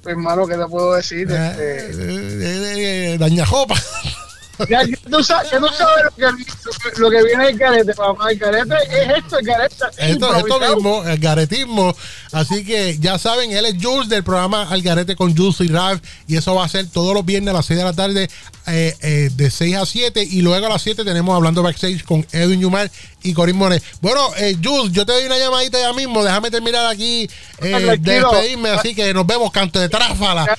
[0.05, 1.29] hermano, ¿qué te puedo decir?
[1.31, 3.75] Este, Eh, eh, Dañajopa.
[4.69, 8.31] ya, ya tú sabes, ya tú sabes lo, que, lo que- viene del carete, papá.
[8.31, 11.95] El carete es esto, el carete es Esto, mismo, el garetismo.
[12.31, 16.01] Así que ya saben, él es Jules del programa Algarete con Jules y Ralph.
[16.27, 18.29] Y eso va a ser todos los viernes a las 6 de la tarde,
[18.67, 20.23] eh, eh, de 6 a 7.
[20.23, 22.89] Y luego a las 7 tenemos hablando backstage con Edwin Yumar
[23.23, 23.83] y Corín Monet.
[24.01, 26.23] Bueno, eh, Jules, yo te doy una llamadita ya mismo.
[26.23, 27.29] Déjame terminar aquí
[27.59, 28.69] eh, de despedirme.
[28.69, 30.57] Así que nos vemos, canto de tráfala.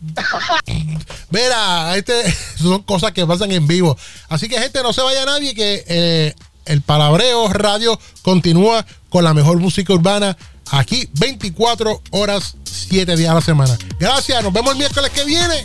[1.30, 3.96] Mira, este, son cosas que pasan en vivo.
[4.28, 6.34] Así que, gente, no se vaya nadie, que eh,
[6.66, 10.36] el Palabreo Radio continúa con la mejor música urbana
[10.70, 13.76] aquí 24 horas, 7 días a la semana.
[13.98, 15.64] Gracias, nos vemos el miércoles que viene.